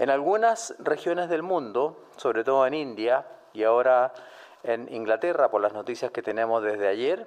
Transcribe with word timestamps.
En 0.00 0.08
algunas 0.08 0.74
regiones 0.78 1.28
del 1.28 1.42
mundo, 1.42 2.06
sobre 2.16 2.42
todo 2.42 2.66
en 2.66 2.72
India 2.72 3.26
y 3.52 3.64
ahora 3.64 4.14
en 4.62 4.90
Inglaterra, 4.90 5.50
por 5.50 5.60
las 5.60 5.74
noticias 5.74 6.10
que 6.10 6.22
tenemos 6.22 6.62
desde 6.62 6.88
ayer, 6.88 7.26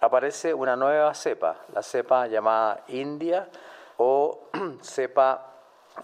aparece 0.00 0.54
una 0.54 0.76
nueva 0.76 1.12
cepa, 1.14 1.56
la 1.74 1.82
cepa 1.82 2.28
llamada 2.28 2.84
India 2.86 3.48
o 3.96 4.50
cepa 4.82 5.51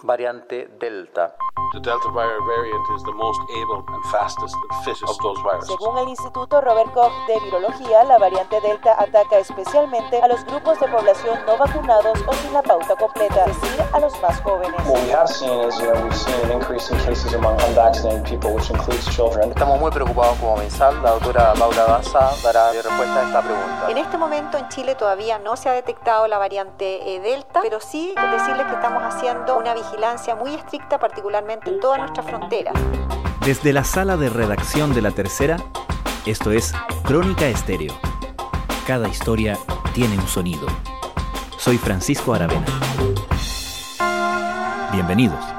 variante 0.02 0.68
Delta. 0.78 1.34
The 1.72 1.80
Delta 1.80 2.08
variant 2.10 2.86
is 2.96 3.02
the 3.02 3.12
most 3.12 3.40
able 3.60 3.84
and 3.86 4.04
fastest 4.10 4.54
and 4.54 4.84
fittest 4.84 5.04
of 5.04 5.18
those 5.18 5.38
viruses. 5.42 5.68
Según 5.68 5.98
el 5.98 6.08
Instituto 6.08 6.60
Robert 6.62 6.92
Koch 6.94 7.12
de 7.26 7.38
Virología, 7.40 8.04
la 8.04 8.16
variante 8.18 8.60
Delta 8.60 8.96
ataca 8.98 9.38
especialmente 9.38 10.20
a 10.22 10.28
los 10.28 10.44
grupos 10.46 10.80
de 10.80 10.88
población 10.88 11.38
no 11.46 11.58
vacunados 11.58 12.18
o 12.26 12.32
sin 12.32 12.52
la 12.54 12.62
pauta 12.62 12.96
completa, 12.96 13.44
es 13.44 13.60
decir, 13.60 13.84
a 13.92 14.00
los 14.00 14.18
más 14.22 14.40
jóvenes. 14.40 14.80
What 14.86 15.02
we 15.04 15.12
have 15.12 15.28
seen 15.28 15.60
is, 15.68 15.76
you 15.78 15.92
know, 15.92 16.02
we've 16.02 16.14
seen 16.16 16.40
an 16.44 16.52
increase 16.52 16.90
in 16.90 16.98
cases 17.00 17.34
among 17.34 17.60
unvaccinated 17.68 18.24
people, 18.24 18.54
which 18.54 18.70
includes 18.70 19.04
children. 19.14 19.50
Estamos 19.50 19.78
muy 19.78 19.90
preocupados 19.90 20.38
como 20.38 20.56
MinSal. 20.56 21.02
La 21.02 21.10
doctora 21.10 21.52
Paula 21.58 21.84
Daza 21.84 22.30
dará 22.42 22.72
respuesta 22.72 23.20
a 23.20 23.26
esta 23.26 23.42
pregunta. 23.42 23.90
En 23.90 23.98
este 23.98 24.16
momento 24.16 24.56
en 24.56 24.68
Chile 24.68 24.94
todavía 24.94 25.38
no 25.38 25.56
se 25.56 25.68
ha 25.68 25.72
detectado 25.72 26.26
la 26.28 26.38
variante 26.38 27.14
eh, 27.14 27.20
Delta, 27.20 27.60
pero 27.62 27.80
sí 27.80 28.14
decirles 28.14 28.66
que 28.66 28.74
estamos 28.74 29.02
haciendo 29.02 29.58
una 29.58 29.74
vigilancia 29.78 30.34
muy 30.34 30.54
estricta, 30.54 30.98
particularmente 30.98 31.70
en 31.70 31.80
toda 31.80 31.98
nuestra 31.98 32.22
frontera. 32.22 32.72
Desde 33.44 33.72
la 33.72 33.84
sala 33.84 34.16
de 34.16 34.28
redacción 34.28 34.94
de 34.94 35.02
La 35.02 35.10
Tercera, 35.10 35.56
esto 36.26 36.50
es 36.52 36.72
Crónica 37.04 37.46
Estéreo. 37.46 37.94
Cada 38.86 39.08
historia 39.08 39.58
tiene 39.94 40.16
un 40.16 40.26
sonido. 40.26 40.66
Soy 41.56 41.78
Francisco 41.78 42.34
Aravena. 42.34 42.66
Bienvenidos. 44.92 45.57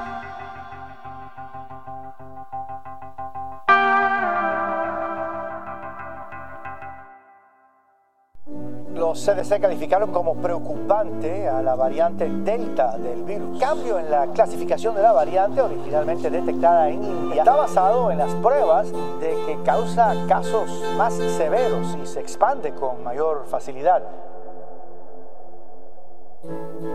CDC 9.20 9.60
calificaron 9.60 10.12
como 10.12 10.34
preocupante 10.34 11.46
a 11.46 11.60
la 11.60 11.74
variante 11.74 12.28
Delta 12.28 12.96
del 12.96 13.22
virus. 13.22 13.58
Cambio 13.60 13.98
en 13.98 14.10
la 14.10 14.28
clasificación 14.28 14.94
de 14.94 15.02
la 15.02 15.12
variante 15.12 15.60
originalmente 15.60 16.30
detectada 16.30 16.88
en 16.88 17.04
India 17.04 17.42
está 17.42 17.54
basado 17.54 18.10
en 18.10 18.18
las 18.18 18.34
pruebas 18.36 18.90
de 19.20 19.36
que 19.46 19.58
causa 19.64 20.14
casos 20.26 20.70
más 20.96 21.14
severos 21.14 21.98
y 22.02 22.06
se 22.06 22.20
expande 22.20 22.72
con 22.72 23.04
mayor 23.04 23.44
facilidad. 23.46 24.02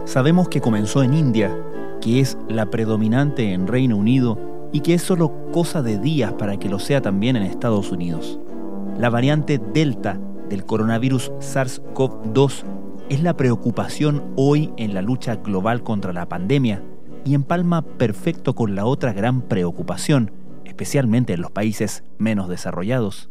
Sabemos 0.05 0.49
que 0.49 0.61
comenzó 0.61 1.03
en 1.03 1.13
India, 1.13 1.55
que 2.01 2.19
es 2.19 2.37
la 2.49 2.65
predominante 2.65 3.53
en 3.53 3.67
Reino 3.67 3.97
Unido 3.97 4.37
y 4.71 4.81
que 4.81 4.95
es 4.95 5.03
solo 5.03 5.31
cosa 5.51 5.83
de 5.83 5.99
días 5.99 6.33
para 6.33 6.57
que 6.57 6.69
lo 6.69 6.79
sea 6.79 7.01
también 7.01 7.35
en 7.35 7.43
Estados 7.43 7.91
Unidos. 7.91 8.39
La 8.97 9.11
variante 9.11 9.59
Delta 9.59 10.19
del 10.49 10.65
coronavirus 10.65 11.31
SARS-CoV-2 11.39 12.63
es 13.09 13.21
la 13.21 13.37
preocupación 13.37 14.23
hoy 14.35 14.71
en 14.77 14.93
la 14.93 15.01
lucha 15.01 15.35
global 15.35 15.83
contra 15.83 16.13
la 16.13 16.27
pandemia 16.27 16.83
y 17.23 17.33
empalma 17.33 17.81
perfecto 17.81 18.55
con 18.55 18.75
la 18.75 18.85
otra 18.85 19.13
gran 19.13 19.41
preocupación, 19.41 20.31
especialmente 20.63 21.33
en 21.33 21.41
los 21.41 21.51
países 21.51 22.03
menos 22.17 22.49
desarrollados, 22.49 23.29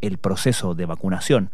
el 0.00 0.18
proceso 0.18 0.74
de 0.74 0.86
vacunación. 0.86 1.50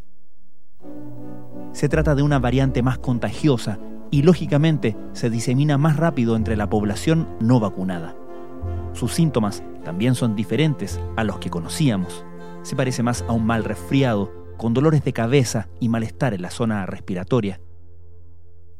Se 1.72 1.88
trata 1.88 2.14
de 2.14 2.22
una 2.22 2.38
variante 2.38 2.82
más 2.82 2.98
contagiosa 2.98 3.78
y 4.10 4.22
lógicamente 4.22 4.96
se 5.12 5.30
disemina 5.30 5.78
más 5.78 5.96
rápido 5.96 6.34
entre 6.34 6.56
la 6.56 6.68
población 6.68 7.28
no 7.40 7.60
vacunada. 7.60 8.16
Sus 8.94 9.12
síntomas 9.12 9.62
también 9.84 10.14
son 10.14 10.34
diferentes 10.34 10.98
a 11.16 11.24
los 11.24 11.38
que 11.38 11.50
conocíamos. 11.50 12.24
Se 12.62 12.74
parece 12.74 13.02
más 13.02 13.24
a 13.28 13.32
un 13.32 13.44
mal 13.44 13.64
resfriado 13.64 14.32
con 14.58 14.74
dolores 14.74 15.02
de 15.04 15.14
cabeza 15.14 15.68
y 15.80 15.88
malestar 15.88 16.34
en 16.34 16.42
la 16.42 16.50
zona 16.50 16.84
respiratoria. 16.84 17.60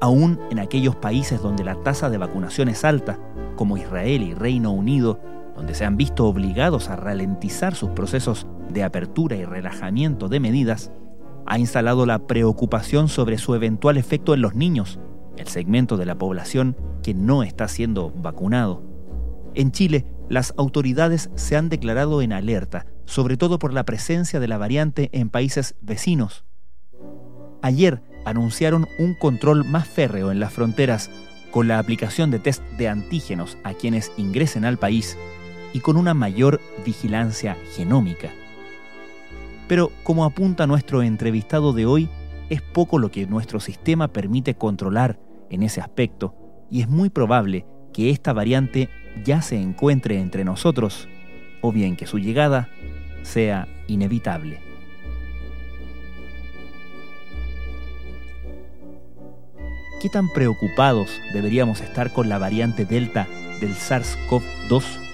Aún 0.00 0.38
en 0.50 0.58
aquellos 0.58 0.96
países 0.96 1.40
donde 1.40 1.64
la 1.64 1.82
tasa 1.82 2.10
de 2.10 2.18
vacunación 2.18 2.68
es 2.68 2.84
alta, 2.84 3.18
como 3.56 3.78
Israel 3.78 4.22
y 4.22 4.34
Reino 4.34 4.70
Unido, 4.72 5.20
donde 5.56 5.74
se 5.74 5.84
han 5.84 5.96
visto 5.96 6.26
obligados 6.26 6.90
a 6.90 6.96
ralentizar 6.96 7.74
sus 7.74 7.90
procesos 7.90 8.46
de 8.68 8.84
apertura 8.84 9.36
y 9.36 9.44
relajamiento 9.44 10.28
de 10.28 10.40
medidas, 10.40 10.92
ha 11.46 11.58
instalado 11.58 12.04
la 12.06 12.26
preocupación 12.26 13.08
sobre 13.08 13.38
su 13.38 13.54
eventual 13.54 13.96
efecto 13.96 14.34
en 14.34 14.42
los 14.42 14.54
niños, 14.54 15.00
el 15.36 15.46
segmento 15.46 15.96
de 15.96 16.06
la 16.06 16.18
población 16.18 16.76
que 17.02 17.14
no 17.14 17.42
está 17.42 17.66
siendo 17.68 18.10
vacunado. 18.10 18.82
En 19.54 19.72
Chile, 19.72 20.04
las 20.28 20.52
autoridades 20.56 21.30
se 21.36 21.56
han 21.56 21.68
declarado 21.68 22.20
en 22.20 22.32
alerta, 22.32 22.86
sobre 23.08 23.38
todo 23.38 23.58
por 23.58 23.72
la 23.72 23.84
presencia 23.84 24.38
de 24.38 24.48
la 24.48 24.58
variante 24.58 25.08
en 25.12 25.30
países 25.30 25.74
vecinos. 25.80 26.44
Ayer 27.62 28.02
anunciaron 28.26 28.86
un 28.98 29.14
control 29.14 29.64
más 29.64 29.88
férreo 29.88 30.30
en 30.30 30.40
las 30.40 30.52
fronteras 30.52 31.10
con 31.50 31.68
la 31.68 31.78
aplicación 31.78 32.30
de 32.30 32.38
test 32.38 32.62
de 32.76 32.88
antígenos 32.88 33.56
a 33.64 33.72
quienes 33.72 34.12
ingresen 34.18 34.66
al 34.66 34.76
país 34.76 35.16
y 35.72 35.80
con 35.80 35.96
una 35.96 36.12
mayor 36.12 36.60
vigilancia 36.84 37.56
genómica. 37.74 38.28
Pero 39.68 39.90
como 40.02 40.26
apunta 40.26 40.66
nuestro 40.66 41.02
entrevistado 41.02 41.72
de 41.72 41.86
hoy, 41.86 42.10
es 42.50 42.60
poco 42.60 42.98
lo 42.98 43.10
que 43.10 43.26
nuestro 43.26 43.58
sistema 43.58 44.08
permite 44.08 44.54
controlar 44.54 45.18
en 45.48 45.62
ese 45.62 45.80
aspecto 45.80 46.34
y 46.70 46.82
es 46.82 46.88
muy 46.90 47.08
probable 47.08 47.64
que 47.94 48.10
esta 48.10 48.34
variante 48.34 48.90
ya 49.24 49.40
se 49.40 49.58
encuentre 49.58 50.20
entre 50.20 50.44
nosotros 50.44 51.08
o 51.62 51.72
bien 51.72 51.96
que 51.96 52.06
su 52.06 52.18
llegada 52.18 52.68
sea 53.22 53.68
inevitable. 53.86 54.60
¿Qué 60.00 60.08
tan 60.08 60.28
preocupados 60.28 61.10
deberíamos 61.32 61.80
estar 61.80 62.12
con 62.12 62.28
la 62.28 62.38
variante 62.38 62.84
Delta 62.84 63.26
del 63.60 63.74
SARS-CoV-2? 63.74 65.07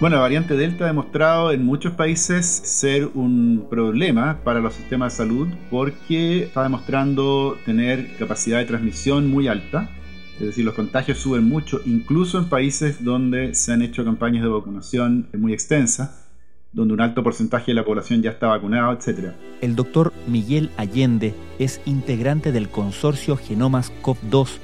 Bueno, 0.00 0.16
la 0.16 0.22
variante 0.22 0.56
Delta 0.56 0.84
ha 0.84 0.88
demostrado 0.88 1.52
en 1.52 1.64
muchos 1.64 1.92
países 1.92 2.44
ser 2.44 3.10
un 3.14 3.68
problema 3.70 4.40
para 4.42 4.58
los 4.58 4.74
sistemas 4.74 5.12
de 5.12 5.18
salud 5.18 5.48
porque 5.70 6.42
está 6.42 6.64
demostrando 6.64 7.56
tener 7.64 8.16
capacidad 8.16 8.58
de 8.58 8.64
transmisión 8.64 9.30
muy 9.30 9.46
alta. 9.46 9.88
Es 10.34 10.46
decir, 10.46 10.64
los 10.64 10.74
contagios 10.74 11.18
suben 11.18 11.44
mucho, 11.44 11.80
incluso 11.86 12.38
en 12.38 12.46
países 12.46 13.04
donde 13.04 13.54
se 13.54 13.72
han 13.72 13.82
hecho 13.82 14.04
campañas 14.04 14.42
de 14.42 14.48
vacunación 14.48 15.28
muy 15.32 15.52
extensas, 15.52 16.26
donde 16.72 16.92
un 16.92 17.00
alto 17.00 17.22
porcentaje 17.22 17.66
de 17.66 17.74
la 17.74 17.84
población 17.84 18.20
ya 18.20 18.30
está 18.30 18.48
vacunado, 18.48 18.92
etc. 18.92 19.28
El 19.60 19.76
doctor 19.76 20.12
Miguel 20.26 20.70
Allende 20.76 21.34
es 21.60 21.80
integrante 21.86 22.50
del 22.50 22.68
consorcio 22.68 23.36
Genomas 23.36 23.92
COP2 24.02 24.58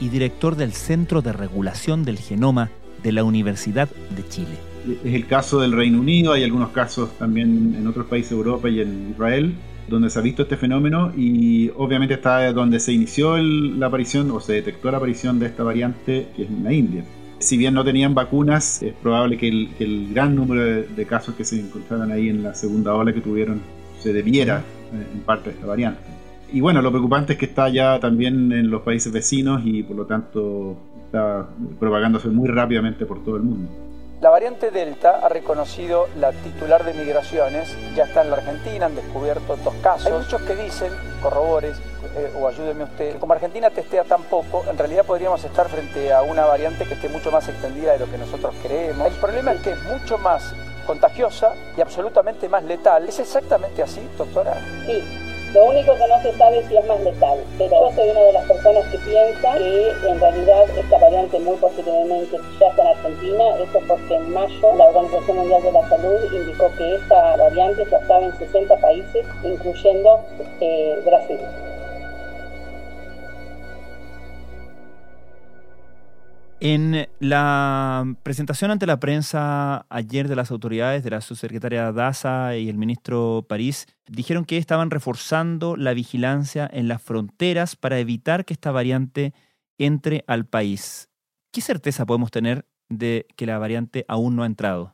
y 0.00 0.08
director 0.08 0.56
del 0.56 0.72
Centro 0.72 1.20
de 1.20 1.34
Regulación 1.34 2.02
del 2.02 2.18
Genoma 2.18 2.70
de 3.02 3.12
la 3.12 3.24
Universidad 3.24 3.90
de 4.16 4.26
Chile 4.26 4.69
es 5.04 5.14
el 5.14 5.26
caso 5.26 5.60
del 5.60 5.72
Reino 5.72 6.00
Unido, 6.00 6.32
hay 6.32 6.44
algunos 6.44 6.70
casos 6.70 7.10
también 7.18 7.74
en 7.78 7.86
otros 7.86 8.06
países 8.06 8.30
de 8.30 8.36
Europa 8.36 8.68
y 8.68 8.80
en 8.80 9.10
Israel, 9.10 9.54
donde 9.88 10.10
se 10.10 10.18
ha 10.18 10.22
visto 10.22 10.42
este 10.42 10.56
fenómeno 10.56 11.12
y 11.16 11.70
obviamente 11.76 12.14
está 12.14 12.52
donde 12.52 12.80
se 12.80 12.92
inició 12.92 13.36
la 13.36 13.86
aparición 13.86 14.30
o 14.30 14.40
se 14.40 14.54
detectó 14.54 14.90
la 14.90 14.98
aparición 14.98 15.38
de 15.38 15.46
esta 15.46 15.62
variante, 15.62 16.28
que 16.36 16.44
es 16.44 16.48
en 16.48 16.64
la 16.64 16.72
India. 16.72 17.04
Si 17.38 17.56
bien 17.56 17.74
no 17.74 17.84
tenían 17.84 18.14
vacunas, 18.14 18.82
es 18.82 18.92
probable 18.92 19.38
que 19.38 19.48
el, 19.48 20.12
gran 20.12 20.36
número 20.36 20.62
de, 20.62 21.06
casos 21.06 21.34
que 21.34 21.44
se 21.44 21.58
encontraran 21.58 22.12
ahí 22.12 22.28
en 22.28 22.42
la 22.42 22.54
segunda 22.54 22.94
ola 22.94 23.12
que 23.12 23.20
tuvieron 23.20 23.60
se 23.98 24.12
debiera 24.12 24.58
eh, 24.92 25.06
en 25.14 25.20
parte 25.20 25.50
a 25.50 25.52
esta 25.52 25.66
variante. 25.66 26.02
Y 26.52 26.60
bueno, 26.60 26.82
lo 26.82 26.90
preocupante 26.90 27.34
es 27.34 27.38
que 27.38 27.46
está 27.46 27.68
ya 27.68 27.98
también 27.98 28.52
en 28.52 28.70
los 28.70 28.82
países 28.82 29.12
vecinos 29.12 29.62
y 29.64 29.82
por 29.82 29.96
lo 29.96 30.04
tanto 30.04 30.76
está 31.06 31.48
propagándose 31.78 32.28
muy 32.28 32.48
rápidamente 32.48 33.06
por 33.06 33.24
todo 33.24 33.36
el 33.36 33.42
mundo. 33.42 33.70
La 34.20 34.28
variante 34.28 34.70
Delta 34.70 35.20
ha 35.22 35.30
reconocido 35.30 36.06
la 36.18 36.32
titular 36.32 36.84
de 36.84 36.92
migraciones, 36.92 37.74
ya 37.94 38.04
está 38.04 38.20
en 38.20 38.28
la 38.28 38.36
Argentina, 38.36 38.84
han 38.84 38.94
descubierto 38.94 39.56
dos 39.56 39.74
casos. 39.82 40.08
Hay 40.08 40.12
muchos 40.12 40.42
que 40.42 40.54
dicen, 40.56 40.92
corrobores 41.22 41.78
eh, 42.14 42.30
o 42.38 42.46
ayúdeme 42.46 42.84
usted, 42.84 43.14
que 43.14 43.18
como 43.18 43.32
Argentina 43.32 43.70
testea 43.70 44.04
tan 44.04 44.22
poco, 44.24 44.62
en 44.68 44.76
realidad 44.76 45.06
podríamos 45.06 45.42
estar 45.42 45.70
frente 45.70 46.12
a 46.12 46.20
una 46.20 46.44
variante 46.44 46.84
que 46.84 46.94
esté 46.94 47.08
mucho 47.08 47.30
más 47.30 47.48
extendida 47.48 47.92
de 47.92 48.00
lo 48.00 48.10
que 48.10 48.18
nosotros 48.18 48.54
creemos. 48.62 49.06
El 49.06 49.14
problema 49.14 49.52
es 49.52 49.62
que 49.62 49.70
es 49.70 49.82
mucho 49.84 50.18
más 50.18 50.54
contagiosa 50.86 51.54
y 51.78 51.80
absolutamente 51.80 52.46
más 52.46 52.62
letal. 52.64 53.08
¿Es 53.08 53.20
exactamente 53.20 53.82
así, 53.82 54.06
doctora? 54.18 54.54
Sí. 54.84 55.29
Lo 55.52 55.64
único 55.64 55.96
que 55.96 56.06
no 56.06 56.22
se 56.22 56.32
sabe 56.38 56.60
es 56.60 56.66
si 56.66 56.76
es 56.76 56.86
más 56.86 57.00
letal, 57.00 57.38
pero 57.58 57.70
yo 57.70 57.94
soy 57.96 58.10
una 58.10 58.20
de 58.20 58.32
las 58.32 58.44
personas 58.44 58.84
que 58.86 58.98
piensa 58.98 59.58
que 59.58 59.92
en 60.08 60.20
realidad 60.20 60.64
esta 60.78 60.98
variante 60.98 61.40
muy 61.40 61.56
posiblemente 61.56 62.38
ya 62.60 62.68
está 62.68 62.82
en 62.82 62.88
Argentina, 62.88 63.44
eso 63.60 63.80
porque 63.88 64.14
en 64.14 64.32
mayo 64.32 64.74
la 64.76 64.84
Organización 64.84 65.36
Mundial 65.38 65.62
de 65.62 65.72
la 65.72 65.88
Salud 65.88 66.32
indicó 66.32 66.70
que 66.78 66.94
esta 66.94 67.36
variante 67.36 67.84
ya 67.90 67.96
estaba 67.96 68.24
en 68.26 68.38
60 68.38 68.76
países, 68.76 69.26
incluyendo 69.42 70.20
eh, 70.60 71.02
Brasil. 71.04 71.38
En 76.62 77.08
la 77.20 78.16
presentación 78.22 78.70
ante 78.70 78.84
la 78.84 79.00
prensa 79.00 79.86
ayer 79.88 80.28
de 80.28 80.36
las 80.36 80.50
autoridades, 80.50 81.02
de 81.02 81.08
la 81.08 81.22
subsecretaria 81.22 81.90
Daza 81.90 82.54
y 82.58 82.68
el 82.68 82.76
ministro 82.76 83.46
París, 83.48 83.86
dijeron 84.06 84.44
que 84.44 84.58
estaban 84.58 84.90
reforzando 84.90 85.74
la 85.76 85.94
vigilancia 85.94 86.68
en 86.70 86.86
las 86.86 87.00
fronteras 87.00 87.76
para 87.76 87.98
evitar 87.98 88.44
que 88.44 88.52
esta 88.52 88.72
variante 88.72 89.32
entre 89.78 90.22
al 90.26 90.44
país. 90.44 91.08
¿Qué 91.50 91.62
certeza 91.62 92.04
podemos 92.04 92.30
tener 92.30 92.66
de 92.90 93.26
que 93.36 93.46
la 93.46 93.58
variante 93.58 94.04
aún 94.06 94.36
no 94.36 94.42
ha 94.42 94.46
entrado? 94.46 94.92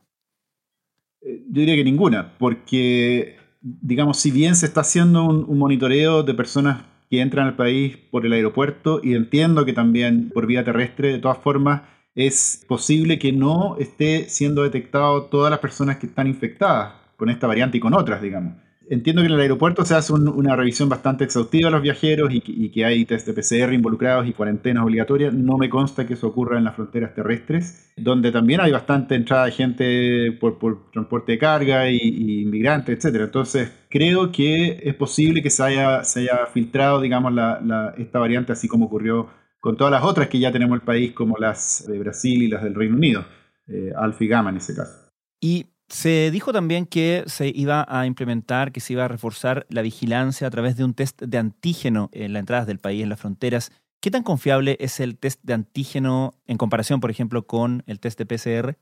Eh, 1.19 1.43
yo 1.49 1.59
diría 1.59 1.75
que 1.75 1.83
ninguna, 1.83 2.37
porque, 2.37 3.35
digamos, 3.61 4.19
si 4.19 4.31
bien 4.31 4.55
se 4.55 4.67
está 4.67 4.81
haciendo 4.81 5.25
un, 5.25 5.43
un 5.45 5.57
monitoreo 5.57 6.23
de 6.23 6.33
personas 6.33 6.83
que 7.09 7.21
entran 7.21 7.47
al 7.47 7.55
país 7.55 7.97
por 8.11 8.25
el 8.25 8.33
aeropuerto 8.33 8.99
y 9.03 9.15
entiendo 9.15 9.65
que 9.65 9.73
también 9.73 10.29
por 10.29 10.45
vía 10.45 10.63
terrestre, 10.63 11.11
de 11.11 11.19
todas 11.19 11.37
formas, 11.37 11.81
es 12.15 12.65
posible 12.67 13.19
que 13.19 13.31
no 13.31 13.77
esté 13.77 14.27
siendo 14.29 14.63
detectado 14.63 15.23
todas 15.25 15.51
las 15.51 15.59
personas 15.59 15.97
que 15.97 16.07
están 16.07 16.27
infectadas 16.27 16.93
con 17.15 17.29
esta 17.29 17.47
variante 17.47 17.77
y 17.77 17.79
con 17.79 17.93
otras, 17.93 18.21
digamos 18.21 18.66
entiendo 18.89 19.21
que 19.21 19.27
en 19.27 19.33
el 19.33 19.39
aeropuerto 19.39 19.85
se 19.85 19.95
hace 19.95 20.13
una 20.13 20.55
revisión 20.55 20.89
bastante 20.89 21.23
exhaustiva 21.23 21.69
a 21.69 21.71
los 21.71 21.81
viajeros 21.81 22.29
y 22.31 22.69
que, 22.69 22.85
hay 22.85 23.05
test 23.05 23.27
de 23.27 23.33
PCR 23.33 23.73
involucrados 23.73 24.27
y 24.27 24.33
cuarentenas 24.33 24.83
obligatorias. 24.83 25.33
No 25.33 25.57
me 25.57 25.69
consta 25.69 26.05
que 26.05 26.13
eso 26.13 26.27
ocurra 26.27 26.57
en 26.57 26.63
las 26.63 26.75
fronteras 26.75 27.13
terrestres, 27.13 27.93
donde 27.97 28.31
también 28.31 28.61
hay 28.61 28.71
bastante 28.71 29.15
entrada 29.15 29.45
de 29.45 29.51
gente 29.51 30.31
por, 30.39 30.91
transporte 30.91 31.33
de 31.33 31.37
carga 31.37 31.89
y, 31.89 32.41
inmigrantes, 32.41 33.03
etc. 33.03 33.21
Entonces, 33.21 33.71
creo 33.89 34.31
que 34.31 34.79
es 34.83 34.95
posible 34.95 35.41
que 35.41 35.49
se 35.49 35.63
haya, 35.63 36.03
se 36.03 36.27
filtrado, 36.53 37.01
digamos, 37.01 37.33
esta 37.97 38.19
variante 38.19 38.51
así 38.51 38.67
como 38.67 38.85
ocurrió 38.85 39.29
con 39.59 39.75
todas 39.75 39.91
las 39.91 40.03
otras 40.03 40.27
que 40.29 40.39
ya 40.39 40.51
tenemos 40.51 40.75
en 40.75 40.81
el 40.81 40.85
país, 40.85 41.11
como 41.13 41.37
las 41.37 41.85
de 41.87 41.99
Brasil 41.99 42.43
y 42.43 42.47
las 42.47 42.63
del 42.63 42.75
Reino 42.75 42.95
Unido, 42.95 43.25
eh, 43.67 43.91
Alfa 43.97 44.23
y 44.23 44.27
Gamma 44.27 44.49
en 44.51 44.57
ese 44.57 44.75
caso. 44.75 45.11
Y 45.41 45.65
se 45.89 46.31
dijo 46.31 46.51
también 46.51 46.85
que 46.85 47.23
se 47.27 47.51
iba 47.53 47.85
a 47.87 48.05
implementar, 48.05 48.71
que 48.71 48.81
se 48.81 48.93
iba 48.93 49.05
a 49.05 49.07
reforzar 49.07 49.65
la 49.69 49.81
vigilancia 49.81 50.47
a 50.47 50.49
través 50.49 50.75
de 50.75 50.83
un 50.83 50.93
test 50.93 51.21
de 51.21 51.37
antígeno 51.37 52.09
en 52.11 52.33
las 52.33 52.41
entradas 52.41 52.67
del 52.67 52.79
país, 52.79 53.03
en 53.03 53.09
las 53.09 53.19
fronteras. 53.19 53.71
¿Qué 54.01 54.11
tan 54.11 54.23
confiable 54.23 54.77
es 54.79 54.99
el 54.99 55.17
test 55.17 55.39
de 55.43 55.53
antígeno 55.53 56.33
en 56.45 56.57
comparación, 56.57 56.99
por 56.99 57.09
ejemplo, 57.09 57.47
con 57.47 57.83
el 57.87 57.99
test 57.99 58.19
de 58.19 58.25
PCR? 58.25 58.77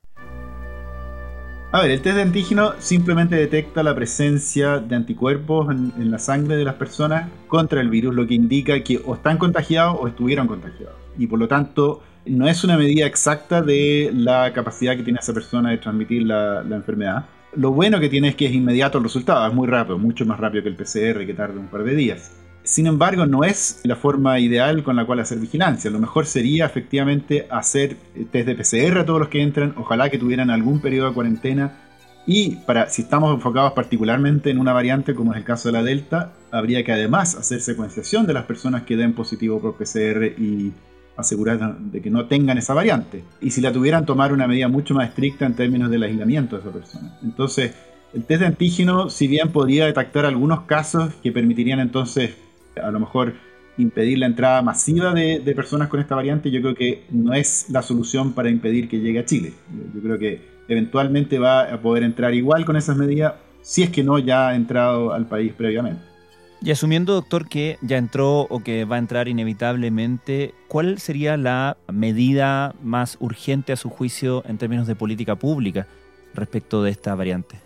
A 1.72 1.82
ver, 1.82 1.92
el 1.92 2.02
test 2.02 2.16
de 2.16 2.22
antígeno 2.24 2.74
simplemente 2.80 3.36
detecta 3.36 3.84
la 3.84 3.94
presencia 3.94 4.80
de 4.80 4.96
anticuerpos 4.96 5.70
en, 5.72 5.94
en, 5.98 6.10
la 6.10 6.20
sangre 6.20 6.56
de 6.56 6.64
las 6.64 6.76
personas 6.76 7.30
contra 7.48 7.82
el 7.82 7.90
virus, 7.90 8.16
lo 8.16 8.26
que 8.26 8.34
indica 8.34 8.82
que 8.84 9.02
o 9.06 9.16
están 9.16 9.38
contagiados 9.38 9.98
o 10.00 10.08
estuvieron 10.08 10.48
contagiados. 10.48 10.96
Y 11.18 11.28
por 11.28 11.38
lo 11.38 11.48
tanto, 11.48 12.02
no 12.26 12.48
es 12.48 12.64
una 12.64 12.78
medida 12.78 13.06
exacta 13.06 13.62
de 13.62 14.12
la 14.14 14.52
capacidad 14.54 14.96
que 14.96 15.04
tiene 15.04 15.20
esa 15.20 15.34
persona 15.34 15.72
de 15.72 15.78
transmitir 15.78 16.24
la, 16.24 16.62
enfermedad. 16.72 17.26
Lo 17.56 17.72
bueno 17.72 18.00
que 18.00 18.10
tiene 18.10 18.30
es 18.30 18.36
que 18.36 18.48
es 18.48 18.54
inmediato 18.54 18.98
el 18.98 19.04
resultado, 19.04 19.48
es 19.48 19.54
muy 19.54 19.68
rápido, 19.68 19.98
mucho 19.98 20.26
más 20.26 20.40
rápido 20.40 20.64
que 20.64 20.70
el 20.70 20.76
PCR 20.76 21.26
que 21.26 21.34
tarda 21.34 21.60
un 21.60 21.68
par 21.68 21.84
de 21.84 21.96
días. 21.96 22.32
Sin 22.64 22.88
embargo, 22.88 23.28
no 23.28 23.44
es 23.44 23.82
la 23.84 23.96
forma 23.96 24.40
ideal 24.40 24.84
con 24.84 24.96
la 24.96 25.06
cual 25.06 25.20
hacer 25.20 25.38
vigilancia. 25.38 25.92
Lo 25.92 26.00
mejor 26.00 26.26
sería 26.26 26.66
efectivamente 26.66 27.48
hacer 27.52 27.96
test 28.32 28.48
de 28.48 28.56
PCR 28.56 29.00
a 29.00 29.06
todos 29.06 29.20
los 29.20 29.30
que 29.30 29.42
entran, 29.42 29.76
ojalá 29.78 30.10
que 30.10 30.18
tuvieran 30.18 30.50
algún 30.50 30.80
periodo 30.80 31.10
de 31.10 31.14
cuarentena. 31.14 31.78
Y 32.26 32.56
para, 32.66 32.90
si 32.90 33.04
estamos 33.04 33.32
enfocados 33.36 33.74
particularmente 33.74 34.50
en 34.50 34.58
una 34.58 34.74
variante 34.74 35.14
como 35.14 35.32
es 35.32 35.38
el 35.38 35.44
caso 35.44 35.70
de 35.70 35.74
la 35.74 35.84
Delta, 35.84 36.34
habría 36.52 36.84
que 36.84 36.92
además 36.92 37.36
hacer 37.36 37.62
secuenciación 37.62 38.26
de 38.26 38.34
las 38.34 38.46
personas 38.46 38.82
que 38.82 38.98
den 38.98 39.14
positivo 39.14 39.62
por 39.62 39.78
PCR 39.78 40.26
y 40.26 40.74
asegurar 41.18 41.78
de 41.80 42.02
que 42.02 42.10
no 42.10 42.26
tengan 42.26 42.58
esa 42.58 42.74
variante. 42.74 43.24
Y 43.42 43.52
si 43.52 43.62
la 43.62 43.72
tuvieran, 43.72 44.06
tomar 44.06 44.34
una 44.34 44.48
medida 44.48 44.68
mucho 44.68 44.94
más 44.94 45.10
estricta 45.10 45.46
en 45.46 45.56
términos 45.56 45.90
del 45.90 46.04
aislamiento 46.04 46.56
de 46.56 46.62
esa 46.62 46.72
persona. 46.72 47.18
Entonces, 47.24 47.74
el 48.14 48.24
test 48.24 48.42
de 48.42 48.48
antígeno, 48.48 49.10
si 49.10 49.28
bien 49.28 49.52
podría 49.52 49.86
detectar 49.86 50.26
algunos 50.26 50.62
casos 50.62 51.14
que 51.22 51.32
permitirían 51.32 51.80
entonces 51.80 52.36
a 52.82 52.92
lo 52.92 53.00
mejor 53.00 53.34
impedir 53.78 54.20
la 54.20 54.26
entrada 54.26 54.62
masiva 54.62 55.14
de, 55.14 55.40
personas 55.56 55.90
con 55.90 56.00
esta 56.00 56.16
variante, 56.16 56.50
yo 56.50 56.62
creo 56.62 56.76
que 56.76 57.04
no 57.12 57.34
es 57.34 57.70
la 57.70 57.82
solución 57.82 58.34
para 58.34 58.50
impedir 58.50 58.88
que 58.88 59.00
llegue 59.00 59.20
a 59.20 59.26
Chile. 59.26 59.54
Yo 59.94 60.02
creo 60.02 60.18
que 60.18 60.42
eventualmente 60.68 61.40
va 61.40 61.74
a 61.74 61.82
poder 61.82 62.04
entrar 62.04 62.34
igual 62.34 62.66
con 62.66 62.78
esas 62.78 62.96
medidas, 62.98 63.34
si 63.62 63.84
es 63.84 63.90
que 63.90 64.04
no 64.04 64.18
ya 64.20 64.50
ha 64.50 64.56
entrado 64.56 65.14
al 65.14 65.28
país 65.28 65.54
previamente. 65.54 66.15
Y 66.62 66.72
asumiendo, 66.72 67.14
doctor, 67.14 67.48
que 67.48 67.78
ya 67.82 67.98
entró 67.98 68.42
o 68.42 68.64
que 68.64 68.86
va 68.86 68.96
a 68.96 69.00
entrar 69.00 69.28
inevitablemente, 69.28 70.54
¿cuál 70.68 71.00
sería 71.00 71.38
la 71.38 71.78
medida 71.92 72.74
más 72.82 73.18
urgente 73.20 73.74
a 73.74 73.76
su 73.76 73.90
juicio 73.90 74.44
en 74.48 74.58
términos 74.58 74.88
de 74.88 74.96
política 74.96 75.36
pública 75.36 75.86
respecto 76.34 76.82
de 76.82 76.92
esta 76.92 77.14
variante? 77.14 77.58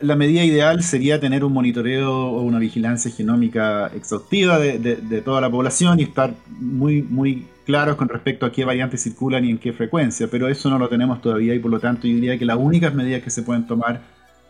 La 0.00 0.14
medida 0.14 0.44
ideal 0.44 0.84
sería 0.84 1.18
tener 1.18 1.42
un 1.42 1.52
monitoreo 1.52 2.12
o 2.12 2.42
una 2.42 2.60
vigilancia 2.60 3.10
genómica 3.10 3.88
exhaustiva 3.88 4.60
de, 4.60 5.22
toda 5.24 5.40
la 5.40 5.50
población 5.50 5.98
y 5.98 6.04
estar 6.04 6.34
muy, 6.60 7.02
muy 7.02 7.46
claros 7.66 7.96
con 7.96 8.08
respecto 8.08 8.46
a 8.46 8.52
qué 8.52 8.64
variantes 8.64 9.02
circulan 9.02 9.44
y 9.44 9.50
en 9.50 9.58
qué 9.58 9.72
frecuencia, 9.72 10.28
pero 10.30 10.48
eso 10.48 10.70
no 10.70 10.78
lo 10.78 10.88
tenemos 10.88 11.20
todavía 11.20 11.54
y 11.54 11.58
por 11.58 11.72
lo 11.72 11.80
tanto 11.80 12.06
yo 12.06 12.14
diría 12.14 12.38
que 12.38 12.44
las 12.44 12.56
únicas 12.56 12.94
medidas 12.94 13.22
que 13.22 13.30
se 13.30 13.42
pueden 13.42 13.66
tomar 13.66 14.00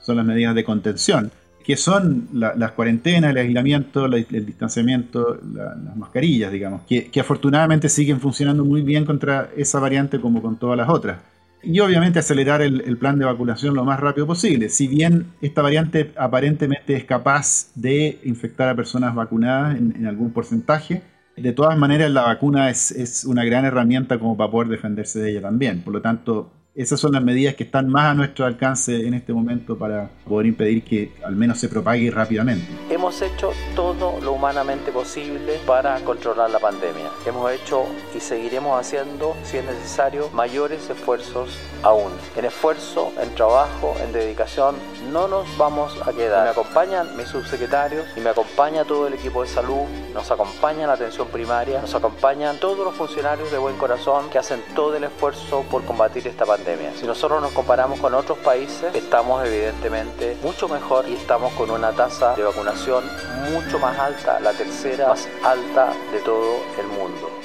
son 0.00 0.16
las 0.16 0.26
medidas 0.26 0.54
de 0.54 0.64
contención 0.64 1.32
que 1.68 1.76
son 1.76 2.28
las 2.32 2.72
cuarentenas, 2.72 3.30
el 3.32 3.36
aislamiento, 3.36 4.06
el 4.06 4.46
distanciamiento, 4.46 5.38
las 5.52 5.96
mascarillas, 5.98 6.50
digamos, 6.50 6.80
que, 6.88 7.10
afortunadamente 7.20 7.90
siguen 7.90 8.20
funcionando 8.20 8.64
muy 8.64 8.80
bien 8.80 9.04
contra 9.04 9.50
esa 9.54 9.78
variante 9.78 10.18
como 10.18 10.40
con 10.40 10.58
todas 10.58 10.78
las 10.78 10.88
otras. 10.88 11.18
Y 11.62 11.78
obviamente 11.80 12.20
acelerar 12.20 12.62
el, 12.62 12.96
plan 12.96 13.18
de 13.18 13.26
vacunación 13.26 13.74
lo 13.74 13.84
más 13.84 14.00
rápido 14.00 14.26
posible. 14.26 14.70
Si 14.70 14.88
bien 14.88 15.26
esta 15.42 15.60
variante 15.60 16.10
aparentemente 16.16 16.96
es 16.96 17.04
capaz 17.04 17.66
de 17.74 18.18
infectar 18.24 18.70
a 18.70 18.74
personas 18.74 19.14
vacunadas 19.14 19.76
en, 19.76 20.06
algún 20.06 20.30
porcentaje, 20.30 21.02
de 21.36 21.52
todas 21.52 21.76
maneras 21.76 22.10
la 22.10 22.22
vacuna 22.22 22.70
es, 22.70 22.92
es 22.92 23.26
una 23.26 23.44
gran 23.44 23.66
herramienta 23.66 24.18
como 24.18 24.38
para 24.38 24.50
poder 24.50 24.68
defenderse 24.68 25.18
de 25.18 25.32
ella 25.32 25.42
también. 25.42 25.82
Por 25.82 25.92
lo 25.92 26.00
tanto, 26.00 26.50
esas 26.78 27.00
son 27.00 27.10
las 27.12 27.24
medidas 27.24 27.56
que 27.56 27.64
están 27.64 27.88
más 27.88 28.04
a 28.04 28.14
nuestro 28.14 28.46
alcance 28.46 29.04
en 29.04 29.14
este 29.14 29.32
momento 29.32 29.76
para 29.76 30.08
poder 30.24 30.46
impedir 30.46 30.84
que 30.84 31.12
al 31.24 31.34
menos 31.34 31.58
se 31.58 31.68
propague 31.68 32.08
rápidamente. 32.08 32.64
Hemos 32.88 33.20
hecho 33.20 33.50
todo 33.74 34.20
lo 34.20 34.32
humanamente 34.32 34.92
posible 34.92 35.58
para 35.66 35.98
controlar 36.04 36.50
la 36.50 36.60
pandemia. 36.60 37.10
Hemos 37.26 37.50
hecho 37.50 37.82
y 38.16 38.20
seguiremos 38.20 38.78
haciendo, 38.78 39.34
si 39.42 39.56
es 39.56 39.64
necesario, 39.64 40.30
mayores 40.30 40.88
esfuerzos 40.88 41.58
aún. 41.82 42.12
En 42.36 42.44
esfuerzo, 42.44 43.12
en 43.20 43.34
trabajo, 43.34 43.96
en 44.00 44.12
dedicación, 44.12 44.76
no 45.02 45.28
nos 45.28 45.56
vamos 45.56 45.96
a 46.06 46.12
quedar. 46.12 46.44
Me 46.44 46.50
acompañan 46.50 47.16
mis 47.16 47.28
subsecretarios 47.28 48.06
y 48.16 48.20
me 48.20 48.30
acompaña 48.30 48.84
todo 48.84 49.06
el 49.06 49.14
equipo 49.14 49.42
de 49.42 49.48
salud, 49.48 49.86
nos 50.14 50.30
acompaña 50.30 50.86
la 50.86 50.94
atención 50.94 51.28
primaria, 51.28 51.80
nos 51.80 51.94
acompañan 51.94 52.58
todos 52.58 52.78
los 52.78 52.94
funcionarios 52.94 53.50
de 53.50 53.58
buen 53.58 53.76
corazón 53.76 54.30
que 54.30 54.38
hacen 54.38 54.62
todo 54.74 54.96
el 54.96 55.04
esfuerzo 55.04 55.64
por 55.70 55.84
combatir 55.84 56.26
esta 56.26 56.44
pandemia. 56.44 56.92
Si 56.96 57.06
nosotros 57.06 57.40
nos 57.40 57.52
comparamos 57.52 58.00
con 58.00 58.14
otros 58.14 58.38
países, 58.38 58.94
estamos 58.94 59.44
evidentemente 59.46 60.36
mucho 60.42 60.68
mejor 60.68 61.08
y 61.08 61.14
estamos 61.14 61.52
con 61.54 61.70
una 61.70 61.92
tasa 61.92 62.34
de 62.34 62.42
vacunación 62.42 63.04
mucho 63.52 63.78
más 63.78 63.98
alta, 63.98 64.40
la 64.40 64.52
tercera 64.52 65.08
más 65.08 65.28
alta 65.44 65.92
de 66.12 66.20
todo 66.20 66.60
el 66.78 66.86
mundo. 66.86 67.37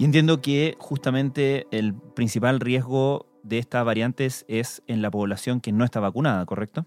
Y 0.00 0.04
entiendo 0.06 0.40
que 0.40 0.76
justamente 0.78 1.66
el 1.72 1.92
principal 1.92 2.58
riesgo 2.58 3.26
de 3.42 3.58
estas 3.58 3.84
variantes 3.84 4.46
es 4.48 4.82
en 4.86 5.02
la 5.02 5.10
población 5.10 5.60
que 5.60 5.72
no 5.72 5.84
está 5.84 6.00
vacunada, 6.00 6.46
¿correcto? 6.46 6.86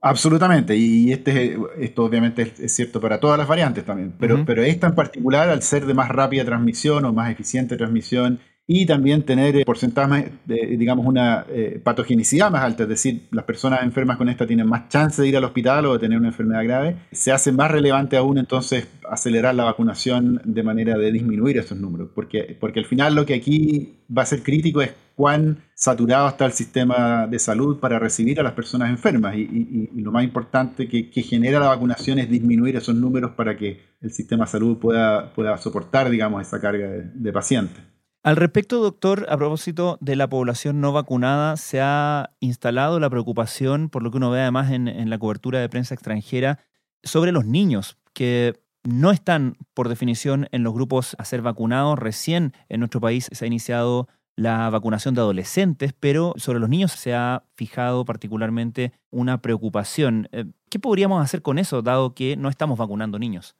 Absolutamente, 0.00 0.74
y 0.76 1.12
este, 1.12 1.56
esto 1.78 2.04
obviamente 2.04 2.52
es 2.58 2.74
cierto 2.74 3.00
para 3.00 3.20
todas 3.20 3.38
las 3.38 3.46
variantes 3.46 3.84
también, 3.84 4.12
pero, 4.18 4.44
pero 4.44 4.64
esta 4.64 4.88
en 4.88 4.96
particular, 4.96 5.48
al 5.48 5.62
ser 5.62 5.86
de 5.86 5.94
más 5.94 6.08
rápida 6.08 6.44
transmisión 6.44 7.04
o 7.04 7.12
más 7.12 7.30
eficiente 7.30 7.76
transmisión 7.76 8.40
y 8.70 8.84
también 8.84 9.22
tener 9.22 9.56
eh, 9.56 9.64
porcentajes, 9.64 10.30
de, 10.44 10.76
digamos, 10.76 11.06
una 11.06 11.46
eh, 11.48 11.80
patogenicidad 11.82 12.50
más 12.50 12.62
alta, 12.62 12.82
es 12.82 12.88
decir, 12.90 13.22
las 13.30 13.46
personas 13.46 13.82
enfermas 13.82 14.18
con 14.18 14.28
esta 14.28 14.46
tienen 14.46 14.68
más 14.68 14.90
chance 14.90 15.22
de 15.22 15.28
ir 15.28 15.38
al 15.38 15.44
hospital 15.44 15.86
o 15.86 15.94
de 15.94 15.98
tener 15.98 16.18
una 16.18 16.28
enfermedad 16.28 16.62
grave, 16.64 16.96
se 17.10 17.32
hace 17.32 17.50
más 17.50 17.70
relevante 17.70 18.18
aún 18.18 18.36
entonces 18.36 18.86
acelerar 19.08 19.54
la 19.54 19.64
vacunación 19.64 20.42
de 20.44 20.62
manera 20.62 20.98
de 20.98 21.10
disminuir 21.10 21.56
esos 21.56 21.78
números, 21.78 22.10
porque, 22.14 22.58
porque 22.60 22.80
al 22.80 22.84
final 22.84 23.14
lo 23.14 23.24
que 23.24 23.34
aquí 23.34 24.00
va 24.14 24.22
a 24.22 24.26
ser 24.26 24.42
crítico 24.42 24.82
es 24.82 24.92
cuán 25.14 25.64
saturado 25.74 26.28
está 26.28 26.44
el 26.44 26.52
sistema 26.52 27.26
de 27.26 27.38
salud 27.38 27.80
para 27.80 27.98
recibir 27.98 28.38
a 28.38 28.42
las 28.42 28.52
personas 28.52 28.90
enfermas. 28.90 29.34
Y, 29.34 29.90
lo 29.94 30.12
más 30.12 30.22
importante 30.24 30.88
que, 30.88 31.22
genera 31.22 31.58
la 31.58 31.68
vacunación 31.68 32.18
es 32.18 32.30
disminuir 32.30 32.76
esos 32.76 32.94
números 32.94 33.32
para 33.32 33.56
que 33.56 33.80
el 34.00 34.12
sistema 34.12 34.44
de 34.44 34.50
salud 34.50 34.78
pueda, 34.78 35.32
pueda 35.32 35.56
soportar, 35.56 36.10
digamos, 36.10 36.42
esa 36.42 36.60
carga 36.60 36.88
de 36.88 37.32
pacientes. 37.32 37.82
Al 38.24 38.34
respecto, 38.34 38.80
doctor, 38.80 39.26
a 39.30 39.36
propósito 39.36 39.96
de 40.00 40.16
la 40.16 40.28
población 40.28 40.80
no 40.80 40.92
vacunada, 40.92 41.56
se 41.56 41.80
ha 41.80 42.30
instalado 42.40 42.98
la 42.98 43.08
preocupación, 43.08 43.88
por 43.88 44.02
lo 44.02 44.10
que 44.10 44.16
uno 44.16 44.30
ve 44.30 44.40
además 44.40 44.72
en, 44.72 45.08
la 45.08 45.18
cobertura 45.18 45.60
de 45.60 45.68
prensa 45.68 45.94
extranjera, 45.94 46.58
sobre 47.04 47.30
los 47.30 47.46
niños 47.46 47.96
que 48.14 48.60
no 48.82 49.12
están, 49.12 49.56
por 49.72 49.88
definición, 49.88 50.48
en 50.50 50.64
los 50.64 50.74
grupos 50.74 51.14
a 51.18 51.24
ser 51.24 51.42
vacunados. 51.42 51.96
Recién 51.96 52.54
en 52.68 52.80
nuestro 52.80 53.00
país 53.00 53.28
se 53.30 53.44
ha 53.44 53.46
iniciado 53.46 54.08
la 54.34 54.68
vacunación 54.68 55.14
de 55.14 55.20
adolescentes, 55.20 55.92
pero 55.98 56.34
sobre 56.36 56.58
los 56.58 56.68
niños 56.68 56.92
se 56.92 57.14
ha 57.14 57.44
fijado 57.54 58.04
particularmente 58.04 58.92
una 59.10 59.40
preocupación. 59.42 60.28
Eh, 60.32 60.44
¿Qué 60.68 60.78
podríamos 60.80 61.22
hacer 61.22 61.42
con 61.42 61.58
eso, 61.58 61.82
dado 61.82 62.14
que 62.14 62.36
no 62.36 62.48
estamos 62.48 62.78
vacunando 62.78 63.18
niños? 63.18 63.56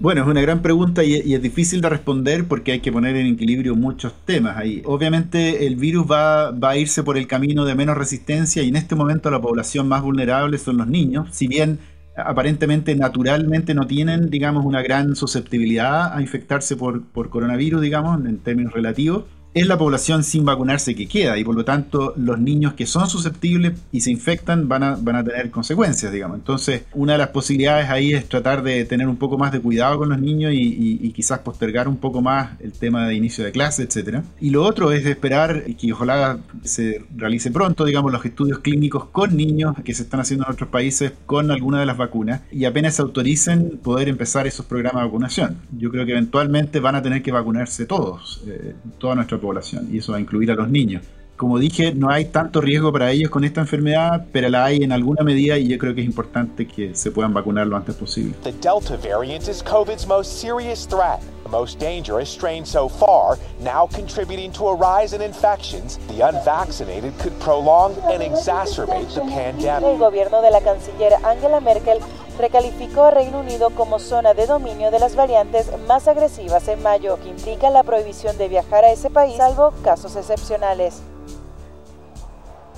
Bueno, 0.00 0.22
es 0.22 0.28
una 0.28 0.40
gran 0.40 0.62
pregunta 0.62 1.02
y, 1.02 1.34
es 1.34 1.42
difícil 1.42 1.80
de 1.80 1.88
responder 1.88 2.46
porque 2.46 2.70
hay 2.70 2.80
que 2.80 2.92
poner 2.92 3.16
en 3.16 3.26
equilibrio 3.26 3.74
muchos 3.74 4.12
temas 4.24 4.56
ahí. 4.56 4.80
Obviamente 4.84 5.66
el 5.66 5.74
virus 5.74 6.06
va, 6.08 6.52
va, 6.52 6.70
a 6.70 6.76
irse 6.76 7.02
por 7.02 7.18
el 7.18 7.26
camino 7.26 7.64
de 7.64 7.74
menos 7.74 7.96
resistencia 7.96 8.62
y 8.62 8.68
en 8.68 8.76
este 8.76 8.94
momento 8.94 9.28
la 9.28 9.40
población 9.40 9.88
más 9.88 10.02
vulnerable 10.02 10.56
son 10.58 10.76
los 10.76 10.86
niños. 10.86 11.28
Si 11.32 11.48
bien 11.48 11.80
aparentemente 12.16 12.94
naturalmente 12.94 13.74
no 13.74 13.88
tienen, 13.88 14.30
digamos, 14.30 14.64
una 14.64 14.82
gran 14.82 15.16
susceptibilidad 15.16 16.14
a 16.14 16.20
infectarse 16.22 16.76
por, 16.76 17.02
por 17.02 17.28
coronavirus, 17.28 17.80
digamos, 17.80 18.24
en 18.24 18.38
términos 18.38 18.72
relativos, 18.72 19.24
es 19.58 19.66
la 19.66 19.78
población 19.78 20.24
sin 20.24 20.44
vacunarse 20.44 20.94
que 20.94 21.06
queda 21.06 21.38
y 21.38 21.44
por 21.44 21.54
lo 21.54 21.64
tanto 21.64 22.14
los 22.16 22.38
niños 22.38 22.74
que 22.74 22.86
son 22.86 23.08
susceptibles 23.08 23.72
y 23.92 24.00
se 24.00 24.10
infectan 24.10 24.68
van 24.68 24.82
a, 24.82 24.96
van 24.96 25.16
a 25.16 25.24
tener 25.24 25.50
consecuencias, 25.50 26.12
digamos. 26.12 26.38
Entonces, 26.38 26.82
una 26.92 27.12
de 27.12 27.18
las 27.18 27.28
posibilidades 27.28 27.90
ahí 27.90 28.12
es 28.12 28.28
tratar 28.28 28.62
de 28.62 28.84
tener 28.84 29.08
un 29.08 29.16
poco 29.16 29.38
más 29.38 29.52
de 29.52 29.60
cuidado 29.60 29.98
con 29.98 30.08
los 30.08 30.20
niños 30.20 30.52
y, 30.54 31.08
quizás 31.18 31.40
postergar 31.40 31.88
un 31.88 31.96
poco 31.96 32.20
más 32.20 32.60
el 32.60 32.72
tema 32.72 33.08
de 33.08 33.14
inicio 33.14 33.42
de 33.42 33.50
clase, 33.50 33.82
etcétera. 33.82 34.22
Y 34.40 34.50
lo 34.50 34.62
otro 34.62 34.92
es 34.92 35.04
esperar 35.04 35.64
que 35.64 35.92
ojalá 35.92 36.38
se 36.62 37.04
realice 37.16 37.50
pronto, 37.50 37.84
digamos, 37.84 38.12
los 38.12 38.24
estudios 38.24 38.60
clínicos 38.60 39.06
con 39.06 39.36
niños 39.36 39.74
que 39.84 39.94
se 39.94 40.02
están 40.04 40.20
haciendo 40.20 40.46
en 40.46 40.52
otros 40.52 40.68
países 40.68 41.12
con 41.26 41.50
alguna 41.50 41.80
de 41.80 41.86
las 41.86 41.96
vacunas 41.96 42.42
y 42.52 42.66
apenas 42.66 42.94
se 42.94 43.02
autoricen 43.02 43.80
poder 43.82 44.08
empezar 44.08 44.46
esos 44.46 44.66
programas 44.66 45.02
de 45.02 45.06
vacunación. 45.06 45.58
Yo 45.76 45.90
creo 45.90 46.06
que 46.06 46.12
eventualmente 46.12 46.78
van 46.78 46.94
a 46.94 47.02
tener 47.02 47.22
que 47.22 47.32
vacunarse 47.32 47.86
todos, 47.86 48.42
eh, 48.46 48.74
toda 48.98 49.14
nuestra 49.14 49.38
población, 49.48 49.88
y 49.90 49.98
eso 49.98 50.12
va 50.12 50.18
a 50.18 50.20
incluir 50.20 50.50
a 50.50 50.54
los 50.54 50.68
niños. 50.68 51.02
Como 51.38 51.60
dije, 51.60 51.94
no 51.94 52.10
hay 52.10 52.24
tanto 52.24 52.60
riesgo 52.60 52.92
para 52.92 53.12
ellos 53.12 53.30
con 53.30 53.44
esta 53.44 53.60
enfermedad, 53.60 54.26
pero 54.32 54.48
la 54.48 54.64
hay 54.64 54.82
en 54.82 54.90
alguna 54.90 55.22
medida 55.22 55.56
y 55.56 55.68
yo 55.68 55.78
creo 55.78 55.94
que 55.94 56.00
es 56.00 56.06
importante 56.06 56.66
que 56.66 56.96
se 56.96 57.12
puedan 57.12 57.32
vacunar 57.32 57.64
lo 57.68 57.76
antes 57.76 57.94
posible. 57.94 58.34
The 58.42 58.50
Delta 58.60 58.96
variant 58.96 59.46
is 59.48 59.62
COVID's 59.62 60.04
most 60.08 60.40
serious 60.40 60.84
threat. 60.84 61.20
The 61.44 61.50
most 61.50 61.78
dangerous 61.78 62.28
strain 62.28 62.66
so 62.66 62.88
far, 62.88 63.38
now 63.60 63.86
contributing 63.86 64.50
to 64.54 64.66
a 64.66 64.74
rise 64.74 65.14
in 65.14 65.22
infections, 65.22 66.00
the 66.08 66.22
unvaccinated 66.22 67.16
could 67.20 67.38
prolong 67.38 67.94
and 68.12 68.20
exacerbate 68.20 69.08
the 69.14 69.20
pandemic. 69.20 69.84
El 69.84 69.98
gobierno 69.98 70.42
de 70.42 70.50
la 70.50 70.60
canciller 70.60 71.14
Angela 71.24 71.60
Merkel 71.60 72.00
recalificó 72.38 73.04
a 73.04 73.10
Reino 73.10 73.40
Unido 73.40 73.70
como 73.70 73.98
zona 73.98 74.32
de 74.32 74.46
dominio 74.46 74.90
de 74.90 74.98
las 74.98 75.16
variantes 75.16 75.70
más 75.86 76.08
agresivas 76.08 76.68
en 76.68 76.82
mayo, 76.82 77.18
que 77.22 77.28
implica 77.28 77.68
la 77.70 77.82
prohibición 77.82 78.38
de 78.38 78.48
viajar 78.48 78.84
a 78.84 78.92
ese 78.92 79.10
país, 79.10 79.36
salvo 79.36 79.72
casos 79.82 80.16
excepcionales. 80.16 81.02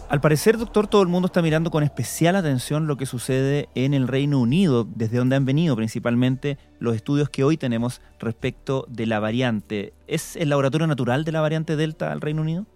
Al 0.08 0.20
parecer, 0.20 0.58
doctor, 0.58 0.88
todo 0.88 1.02
el 1.02 1.08
mundo 1.08 1.26
está 1.26 1.40
mirando 1.40 1.70
con 1.70 1.84
especial 1.84 2.34
atención 2.34 2.88
lo 2.88 2.96
que 2.96 3.06
sucede 3.06 3.68
en 3.76 3.94
el 3.94 4.08
Reino 4.08 4.40
Unido, 4.40 4.84
desde 4.84 5.18
donde 5.18 5.36
han 5.36 5.44
venido 5.44 5.76
principalmente 5.76 6.58
los 6.80 6.96
estudios 6.96 7.30
que 7.30 7.44
hoy 7.44 7.56
tenemos 7.56 8.00
respecto 8.18 8.86
de 8.88 9.06
la 9.06 9.20
variante. 9.20 9.92
¿Es 10.08 10.34
el 10.34 10.48
laboratorio 10.48 10.88
natural 10.88 11.24
de 11.24 11.30
la 11.30 11.40
variante 11.40 11.76
Delta 11.76 12.10
al 12.10 12.20
Reino 12.20 12.42
Unido? 12.42 12.66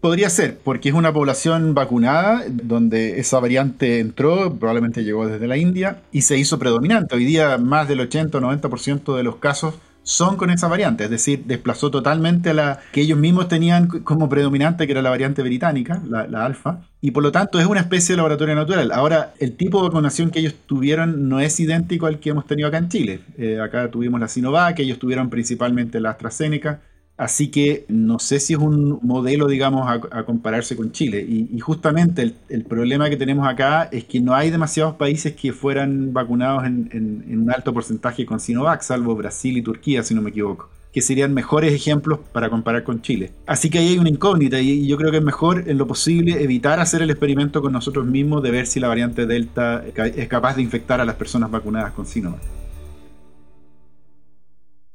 Podría 0.00 0.30
ser, 0.30 0.58
porque 0.62 0.90
es 0.90 0.94
una 0.94 1.12
población 1.12 1.74
vacunada 1.74 2.44
donde 2.48 3.18
esa 3.18 3.40
variante 3.40 3.98
entró, 3.98 4.54
probablemente 4.54 5.02
llegó 5.02 5.26
desde 5.26 5.48
la 5.48 5.56
India 5.56 6.02
y 6.12 6.22
se 6.22 6.38
hizo 6.38 6.60
predominante. 6.60 7.16
Hoy 7.16 7.24
día 7.24 7.58
más 7.58 7.88
del 7.88 8.00
80 8.00 8.38
o 8.38 8.40
90% 8.40 9.16
de 9.16 9.22
los 9.24 9.36
casos 9.36 9.74
son 10.04 10.36
con 10.36 10.50
esa 10.50 10.68
variante, 10.68 11.04
es 11.04 11.10
decir, 11.10 11.44
desplazó 11.44 11.90
totalmente 11.90 12.50
a 12.50 12.54
la 12.54 12.80
que 12.92 13.02
ellos 13.02 13.18
mismos 13.18 13.48
tenían 13.48 13.88
como 13.88 14.28
predominante, 14.28 14.86
que 14.86 14.92
era 14.92 15.02
la 15.02 15.10
variante 15.10 15.42
británica, 15.42 16.00
la, 16.08 16.44
alfa, 16.46 16.80
y 17.02 17.10
por 17.10 17.22
lo 17.22 17.30
tanto 17.30 17.60
es 17.60 17.66
una 17.66 17.80
especie 17.80 18.14
de 18.14 18.18
laboratorio 18.18 18.54
natural. 18.54 18.90
Ahora, 18.92 19.34
el 19.38 19.56
tipo 19.56 19.82
de 19.82 19.88
vacunación 19.88 20.30
que 20.30 20.38
ellos 20.38 20.54
tuvieron 20.64 21.28
no 21.28 21.40
es 21.40 21.60
idéntico 21.60 22.06
al 22.06 22.20
que 22.20 22.30
hemos 22.30 22.46
tenido 22.46 22.68
acá 22.68 22.78
en 22.78 22.88
Chile. 22.88 23.20
Eh, 23.36 23.60
acá 23.60 23.90
tuvimos 23.90 24.18
la 24.18 24.28
Sinovac, 24.28 24.78
ellos 24.78 24.98
tuvieron 24.98 25.28
principalmente 25.28 26.00
la 26.00 26.10
AstraZeneca, 26.10 26.80
Así 27.18 27.48
que 27.48 27.84
no 27.88 28.20
sé 28.20 28.38
si 28.38 28.52
es 28.52 28.60
un 28.60 29.00
modelo, 29.02 29.48
digamos, 29.48 29.90
a, 29.90 30.22
compararse 30.22 30.76
con 30.76 30.92
Chile. 30.92 31.20
Y, 31.20 31.58
justamente 31.58 32.32
el, 32.48 32.64
problema 32.64 33.10
que 33.10 33.16
tenemos 33.16 33.46
acá 33.48 33.88
es 33.90 34.04
que 34.04 34.20
no 34.20 34.34
hay 34.34 34.50
demasiados 34.50 34.94
países 34.94 35.34
que 35.34 35.52
fueran 35.52 36.12
vacunados 36.12 36.64
en, 36.64 37.24
un 37.28 37.50
alto 37.50 37.74
porcentaje 37.74 38.24
con 38.24 38.38
Sinovac, 38.38 38.82
salvo 38.82 39.16
Brasil 39.16 39.56
y 39.56 39.62
Turquía, 39.62 40.04
si 40.04 40.14
no 40.14 40.22
me 40.22 40.30
equivoco, 40.30 40.70
que 40.92 41.02
serían 41.02 41.34
mejores 41.34 41.72
ejemplos 41.72 42.20
para 42.30 42.50
comparar 42.50 42.84
con 42.84 43.02
Chile. 43.02 43.32
Así 43.46 43.68
que 43.68 43.80
ahí 43.80 43.88
hay 43.88 43.98
una 43.98 44.10
incógnita 44.10 44.60
y, 44.60 44.86
yo 44.86 44.96
creo 44.96 45.10
que 45.10 45.16
es 45.16 45.24
mejor 45.24 45.64
en 45.66 45.76
lo 45.76 45.88
posible 45.88 46.40
evitar 46.40 46.78
hacer 46.78 47.02
el 47.02 47.10
experimento 47.10 47.60
con 47.60 47.72
nosotros 47.72 48.06
mismos 48.06 48.44
de 48.44 48.52
ver 48.52 48.68
si 48.68 48.78
la 48.78 48.86
variante 48.86 49.26
Delta 49.26 49.82
es 49.84 50.28
capaz 50.28 50.54
de 50.54 50.62
infectar 50.62 51.00
a 51.00 51.04
las 51.04 51.16
personas 51.16 51.50
vacunadas 51.50 51.94
con 51.94 52.06
Sinovac. 52.06 52.67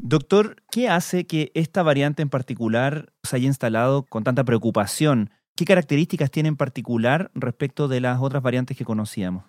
Doctor, 0.05 0.57
¿qué 0.69 0.89
hace 0.89 1.25
que 1.25 1.53
esta 1.53 1.81
variante 1.81 2.22
en 2.22 2.29
particular 2.29 3.13
se 3.24 3.38
haya 3.38 3.48
instalado 3.48 4.03
con 4.03 4.25
tanta 4.25 4.43
preocupación? 4.43 5.29
¿Qué 5.55 5.63
características 5.63 6.29
tiene 6.29 6.50
en 6.50 6.57
particular 6.57 7.31
respecto 7.36 7.88
de 7.88 8.01
las 8.01 8.19
otras 8.19 8.43
variantes 8.43 8.75
que 8.75 8.83
conocíamos? 8.83 9.45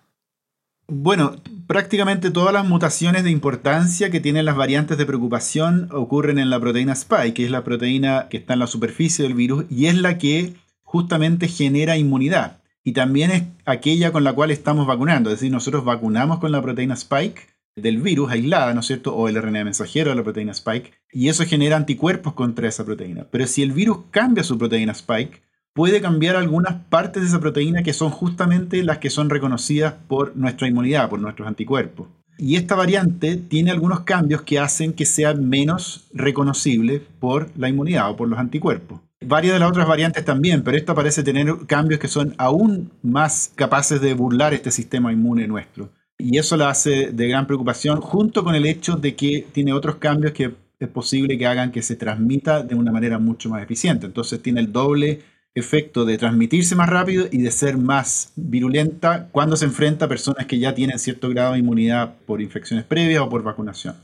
Bueno, 0.87 1.35
prácticamente 1.67 2.31
todas 2.31 2.53
las 2.53 2.65
mutaciones 2.65 3.25
de 3.25 3.31
importancia 3.31 4.09
que 4.09 4.21
tienen 4.21 4.45
las 4.45 4.55
variantes 4.55 4.97
de 4.97 5.05
preocupación 5.05 5.89
ocurren 5.91 6.39
en 6.39 6.49
la 6.49 6.59
proteína 6.61 6.93
Spike, 6.93 7.33
que 7.33 7.43
es 7.43 7.51
la 7.51 7.65
proteína 7.65 8.29
que 8.29 8.37
está 8.37 8.53
en 8.53 8.59
la 8.59 8.67
superficie 8.67 9.23
del 9.23 9.33
virus 9.33 9.65
y 9.69 9.87
es 9.87 9.95
la 9.95 10.17
que 10.17 10.53
justamente 10.83 11.49
genera 11.49 11.97
inmunidad. 11.97 12.61
Y 12.81 12.93
también 12.93 13.31
es 13.31 13.43
aquella 13.65 14.13
con 14.13 14.23
la 14.23 14.31
cual 14.31 14.51
estamos 14.51 14.87
vacunando, 14.87 15.31
es 15.31 15.37
decir, 15.41 15.51
nosotros 15.51 15.83
vacunamos 15.83 16.39
con 16.39 16.53
la 16.53 16.61
proteína 16.61 16.93
Spike 16.93 17.54
del 17.75 18.01
virus 18.01 18.31
aislada, 18.31 18.73
¿no 18.73 18.79
es 18.79 18.87
cierto? 18.87 19.15
O 19.15 19.27
el 19.27 19.41
RNA 19.41 19.63
mensajero 19.65 20.09
de 20.09 20.15
la 20.15 20.23
proteína 20.23 20.51
Spike, 20.53 20.93
y 21.11 21.29
eso 21.29 21.45
genera 21.45 21.75
anticuerpos 21.75 22.33
contra 22.33 22.67
esa 22.67 22.85
proteína. 22.85 23.27
Pero 23.29 23.47
si 23.47 23.63
el 23.63 23.71
virus 23.71 23.99
cambia 24.11 24.43
su 24.43 24.57
proteína 24.57 24.93
Spike, 24.93 25.41
puede 25.73 26.01
cambiar 26.01 26.37
algunas 26.37 26.75
partes 26.85 27.21
de 27.21 27.27
esa 27.27 27.41
proteína 27.41 27.83
que 27.83 27.93
son 27.93 28.09
justamente 28.09 28.81
las 28.83 28.99
que 28.99 29.09
son 29.09 29.29
reconocidas 29.29 29.93
por 30.07 30.35
nuestra 30.37 30.67
inmunidad, 30.67 31.09
por 31.09 31.19
nuestros 31.19 31.47
anticuerpos. 31.47 32.07
Y 32.37 32.55
esta 32.55 32.75
variante 32.75 33.37
tiene 33.37 33.71
algunos 33.71 34.01
cambios 34.01 34.41
que 34.41 34.59
hacen 34.59 34.93
que 34.93 35.05
sea 35.05 35.33
menos 35.33 36.07
reconocible 36.13 37.01
por 37.19 37.49
la 37.57 37.69
inmunidad 37.69 38.09
o 38.09 38.15
por 38.15 38.27
los 38.27 38.39
anticuerpos. 38.39 38.99
Varias 39.25 39.53
de 39.53 39.59
las 39.59 39.69
otras 39.69 39.87
variantes 39.87 40.23
también, 40.23 40.63
pero 40.63 40.77
esta 40.77 40.93
parece 40.93 41.23
tener 41.23 41.53
cambios 41.65 41.99
que 41.99 42.09
son 42.09 42.35
aún 42.37 42.91
más 43.01 43.51
capaces 43.55 44.01
de 44.01 44.13
burlar 44.13 44.53
este 44.53 44.71
sistema 44.71 45.11
inmune 45.11 45.47
nuestro. 45.47 45.89
Y 46.17 46.37
eso 46.37 46.55
la 46.57 46.69
hace 46.69 47.11
de 47.11 47.27
gran 47.27 47.45
preocupación, 47.45 48.01
junto 48.01 48.43
con 48.43 48.55
el 48.55 48.65
hecho 48.65 48.95
de 48.95 49.15
que 49.15 49.45
tiene 49.51 49.73
otros 49.73 49.95
cambios 49.97 50.33
que 50.33 50.53
es 50.79 50.89
posible 50.89 51.37
que 51.37 51.47
hagan 51.47 51.71
que 51.71 51.81
se 51.81 51.95
transmita 51.95 52.63
de 52.63 52.75
una 52.75 52.91
manera 52.91 53.19
mucho 53.19 53.49
más 53.49 53.63
eficiente. 53.63 54.05
Entonces 54.05 54.41
tiene 54.41 54.61
el 54.61 54.71
doble 54.71 55.21
efecto 55.53 56.03
de 56.03 56.17
transmitirse 56.17 56.75
más 56.75 56.89
rápido 56.89 57.27
y 57.31 57.37
de 57.41 57.49
ser 57.49 57.77
más 57.77 58.33
virulenta 58.35 59.29
cuando 59.31 59.55
se 59.55 59.65
enfrenta 59.65 60.05
a 60.05 60.09
personas 60.09 60.45
que 60.45 60.59
ya 60.59 60.75
tienen 60.75 60.99
cierto 60.99 61.29
grado 61.29 61.53
de 61.53 61.59
inmunidad 61.59 62.15
por 62.25 62.41
infecciones 62.41 62.85
previas 62.85 63.21
o 63.21 63.29
por 63.29 63.41
vacunación. 63.41 63.95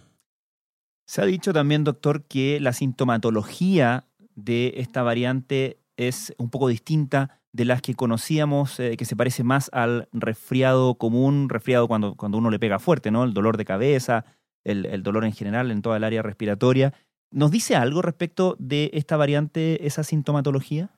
Se 1.05 1.21
ha 1.21 1.25
dicho 1.25 1.51
también, 1.51 1.83
doctor, 1.83 2.23
que 2.23 2.61
la 2.61 2.71
sintomatología 2.71 4.05
de 4.35 4.75
esta 4.77 5.03
variante 5.03 5.80
es 6.07 6.33
un 6.37 6.49
poco 6.49 6.67
distinta 6.67 7.41
de 7.53 7.65
las 7.65 7.81
que 7.81 7.95
conocíamos, 7.95 8.79
eh, 8.79 8.95
que 8.97 9.05
se 9.05 9.15
parece 9.15 9.43
más 9.43 9.69
al 9.73 10.07
resfriado 10.13 10.95
común, 10.95 11.49
resfriado 11.49 11.87
cuando, 11.87 12.15
cuando 12.15 12.37
uno 12.37 12.49
le 12.49 12.59
pega 12.59 12.79
fuerte, 12.79 13.11
¿no? 13.11 13.23
El 13.23 13.33
dolor 13.33 13.57
de 13.57 13.65
cabeza, 13.65 14.25
el, 14.63 15.03
dolor 15.03 15.25
en 15.25 15.33
general 15.33 15.69
en 15.69 15.81
toda 15.81 15.97
el 15.97 16.03
área 16.03 16.21
respiratoria. 16.21 16.93
¿Nos 17.31 17.51
dice 17.51 17.75
algo 17.75 18.01
respecto 18.01 18.55
de 18.59 18.89
esta 18.93 19.17
variante, 19.17 19.85
esa 19.85 20.03
sintomatología? 20.03 20.89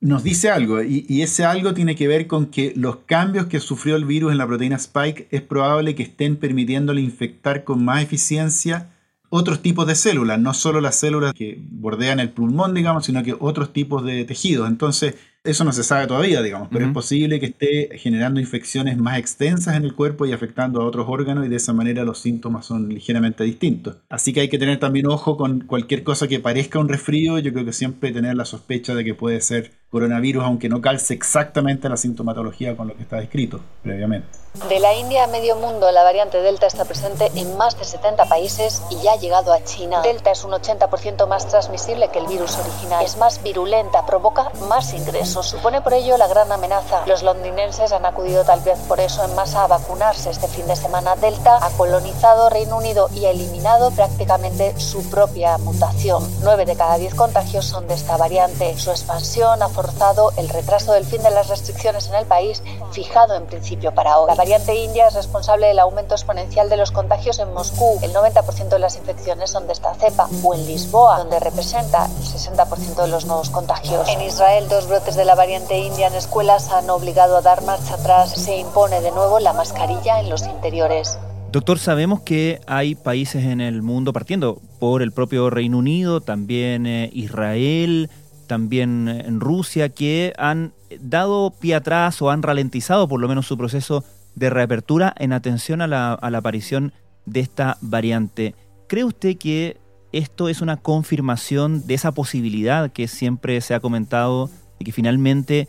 Nos 0.00 0.22
dice 0.22 0.50
algo, 0.50 0.82
y, 0.82 1.04
y, 1.08 1.22
ese 1.22 1.44
algo 1.44 1.74
tiene 1.74 1.94
que 1.94 2.08
ver 2.08 2.26
con 2.26 2.46
que 2.46 2.72
los 2.74 2.96
cambios 3.04 3.46
que 3.46 3.60
sufrió 3.60 3.96
el 3.96 4.06
virus 4.06 4.32
en 4.32 4.38
la 4.38 4.46
proteína 4.46 4.76
Spike 4.76 5.28
es 5.30 5.42
probable 5.42 5.94
que 5.94 6.04
estén 6.04 6.36
permitiéndole 6.36 7.02
infectar 7.02 7.64
con 7.64 7.84
más 7.84 8.02
eficiencia 8.02 8.90
otros 9.30 9.62
tipos 9.62 9.86
de 9.86 9.94
células, 9.94 10.38
no 10.38 10.52
solo 10.52 10.80
las 10.80 10.96
células 10.96 11.32
que 11.32 11.58
bordean 11.70 12.20
el 12.20 12.30
pulmón, 12.30 12.74
digamos, 12.74 13.06
sino 13.06 13.22
que 13.22 13.34
otros 13.38 13.72
tipos 13.72 14.04
de 14.04 14.24
tejidos. 14.24 14.68
Entonces, 14.68 15.14
eso 15.42 15.64
no 15.64 15.72
se 15.72 15.84
sabe 15.84 16.06
todavía, 16.06 16.42
digamos, 16.42 16.68
pero 16.70 16.84
es 16.84 16.92
posible 16.92 17.40
que 17.40 17.46
esté 17.46 17.98
generando 17.98 18.40
infecciones 18.40 18.98
más 18.98 19.16
extensas 19.16 19.74
en 19.74 19.84
el 19.84 19.94
cuerpo 19.94 20.26
y 20.26 20.32
afectando 20.32 20.82
a 20.82 20.84
otros 20.84 21.06
órganos 21.08 21.46
y 21.46 21.48
de 21.48 21.56
esa 21.56 21.72
manera 21.72 22.04
los 22.04 22.18
síntomas 22.18 22.66
son 22.66 22.90
ligeramente 22.90 23.42
distintos. 23.44 23.96
Así 24.10 24.34
que 24.34 24.40
hay 24.40 24.48
que 24.50 24.58
tener 24.58 24.78
también 24.78 25.06
ojo 25.06 25.38
con 25.38 25.60
cualquier 25.60 26.02
cosa 26.02 26.28
que 26.28 26.40
parezca 26.40 26.78
un 26.78 26.90
resfrío, 26.90 27.38
yo 27.38 27.54
creo 27.54 27.64
que 27.64 27.72
siempre 27.72 28.12
tener 28.12 28.36
la 28.36 28.44
sospecha 28.44 28.94
de 28.94 29.02
que 29.02 29.14
puede 29.14 29.40
ser 29.40 29.70
coronavirus, 29.88 30.44
aunque 30.44 30.68
no 30.68 30.82
calce 30.82 31.14
exactamente 31.14 31.88
la 31.88 31.96
sintomatología 31.96 32.76
con 32.76 32.88
lo 32.88 32.96
que 32.96 33.02
está 33.02 33.16
descrito 33.16 33.62
previamente. 33.82 34.28
De 34.52 34.80
la 34.80 34.94
India 34.94 35.24
a 35.24 35.26
medio 35.28 35.54
mundo, 35.54 35.92
la 35.92 36.02
variante 36.02 36.42
Delta 36.42 36.66
está 36.66 36.84
presente 36.84 37.30
en 37.36 37.56
más 37.56 37.78
de 37.78 37.84
70 37.84 38.24
países 38.24 38.82
y 38.90 38.96
ya 39.00 39.12
ha 39.12 39.16
llegado 39.16 39.52
a 39.52 39.62
China. 39.62 40.02
Delta 40.02 40.32
es 40.32 40.42
un 40.42 40.50
80% 40.50 41.28
más 41.28 41.46
transmisible 41.46 42.08
que 42.08 42.18
el 42.18 42.26
virus 42.26 42.58
original. 42.58 43.04
Es 43.04 43.16
más 43.16 43.40
virulenta, 43.44 44.04
provoca 44.06 44.50
más 44.68 44.92
ingresos. 44.92 45.46
Supone 45.46 45.82
por 45.82 45.94
ello 45.94 46.16
la 46.18 46.26
gran 46.26 46.50
amenaza. 46.50 47.02
Los 47.06 47.22
londinenses 47.22 47.92
han 47.92 48.04
acudido 48.04 48.44
tal 48.44 48.58
vez 48.60 48.76
por 48.88 48.98
eso 48.98 49.24
en 49.24 49.36
masa 49.36 49.62
a 49.62 49.66
vacunarse 49.68 50.30
este 50.30 50.48
fin 50.48 50.66
de 50.66 50.74
semana. 50.74 51.14
Delta 51.14 51.64
ha 51.64 51.70
colonizado 51.70 52.50
Reino 52.50 52.76
Unido 52.76 53.08
y 53.14 53.26
ha 53.26 53.30
eliminado 53.30 53.92
prácticamente 53.92 54.78
su 54.80 55.08
propia 55.10 55.58
mutación. 55.58 56.28
9 56.42 56.64
de 56.64 56.74
cada 56.74 56.98
10 56.98 57.14
contagios 57.14 57.66
son 57.66 57.86
de 57.86 57.94
esta 57.94 58.16
variante. 58.16 58.76
Su 58.78 58.90
expansión 58.90 59.62
ha 59.62 59.68
forzado 59.68 60.32
el 60.36 60.48
retraso 60.48 60.92
del 60.92 61.04
fin 61.04 61.22
de 61.22 61.30
las 61.30 61.46
restricciones 61.46 62.08
en 62.08 62.16
el 62.16 62.26
país, 62.26 62.64
fijado 62.90 63.36
en 63.36 63.46
principio 63.46 63.94
para 63.94 64.18
hoy. 64.18 64.39
La 64.40 64.44
variante 64.44 64.74
india 64.74 65.06
es 65.06 65.12
responsable 65.12 65.66
del 65.66 65.78
aumento 65.80 66.14
exponencial 66.14 66.70
de 66.70 66.78
los 66.78 66.92
contagios 66.92 67.38
en 67.40 67.52
Moscú. 67.52 67.98
El 68.02 68.14
90% 68.14 68.70
de 68.70 68.78
las 68.78 68.96
infecciones 68.96 69.50
son 69.50 69.66
de 69.66 69.74
esta 69.74 69.92
cepa. 69.96 70.30
O 70.42 70.54
en 70.54 70.66
Lisboa, 70.66 71.18
donde 71.18 71.38
representa 71.38 72.06
el 72.06 72.24
60% 72.24 73.02
de 73.02 73.08
los 73.08 73.26
nuevos 73.26 73.50
contagios. 73.50 74.08
En 74.08 74.22
Israel, 74.22 74.64
dos 74.70 74.88
brotes 74.88 75.14
de 75.14 75.26
la 75.26 75.34
variante 75.34 75.78
india 75.78 76.06
en 76.06 76.14
escuelas 76.14 76.72
han 76.72 76.88
obligado 76.88 77.36
a 77.36 77.42
dar 77.42 77.62
marcha 77.64 77.96
atrás. 77.96 78.30
Se 78.30 78.56
impone 78.56 79.02
de 79.02 79.10
nuevo 79.10 79.40
la 79.40 79.52
mascarilla 79.52 80.20
en 80.20 80.30
los 80.30 80.46
interiores. 80.46 81.18
Doctor, 81.52 81.78
sabemos 81.78 82.20
que 82.20 82.62
hay 82.66 82.94
países 82.94 83.44
en 83.44 83.60
el 83.60 83.82
mundo, 83.82 84.14
partiendo 84.14 84.58
por 84.78 85.02
el 85.02 85.12
propio 85.12 85.50
Reino 85.50 85.76
Unido, 85.76 86.22
también 86.22 86.86
eh, 86.86 87.10
Israel, 87.12 88.08
también 88.46 89.06
en 89.06 89.38
Rusia, 89.38 89.90
que 89.90 90.32
han 90.38 90.72
dado 90.98 91.50
pie 91.50 91.74
atrás 91.74 92.22
o 92.22 92.30
han 92.30 92.42
ralentizado 92.42 93.06
por 93.06 93.20
lo 93.20 93.28
menos 93.28 93.46
su 93.46 93.58
proceso 93.58 94.02
de 94.34 94.50
reapertura 94.50 95.14
en 95.18 95.32
atención 95.32 95.82
a 95.82 95.86
la, 95.86 96.12
a 96.12 96.26
aparición 96.28 96.92
de 97.26 97.40
esta 97.40 97.78
variante. 97.80 98.54
¿Cree 98.88 99.04
usted 99.04 99.36
que 99.36 99.76
esto 100.12 100.48
es 100.48 100.60
una 100.60 100.76
confirmación 100.76 101.86
de 101.86 101.94
esa 101.94 102.12
posibilidad 102.12 102.90
que 102.90 103.06
siempre 103.08 103.60
se 103.60 103.74
ha 103.74 103.80
comentado 103.80 104.50
de 104.78 104.84
que 104.84 104.92
finalmente 104.92 105.68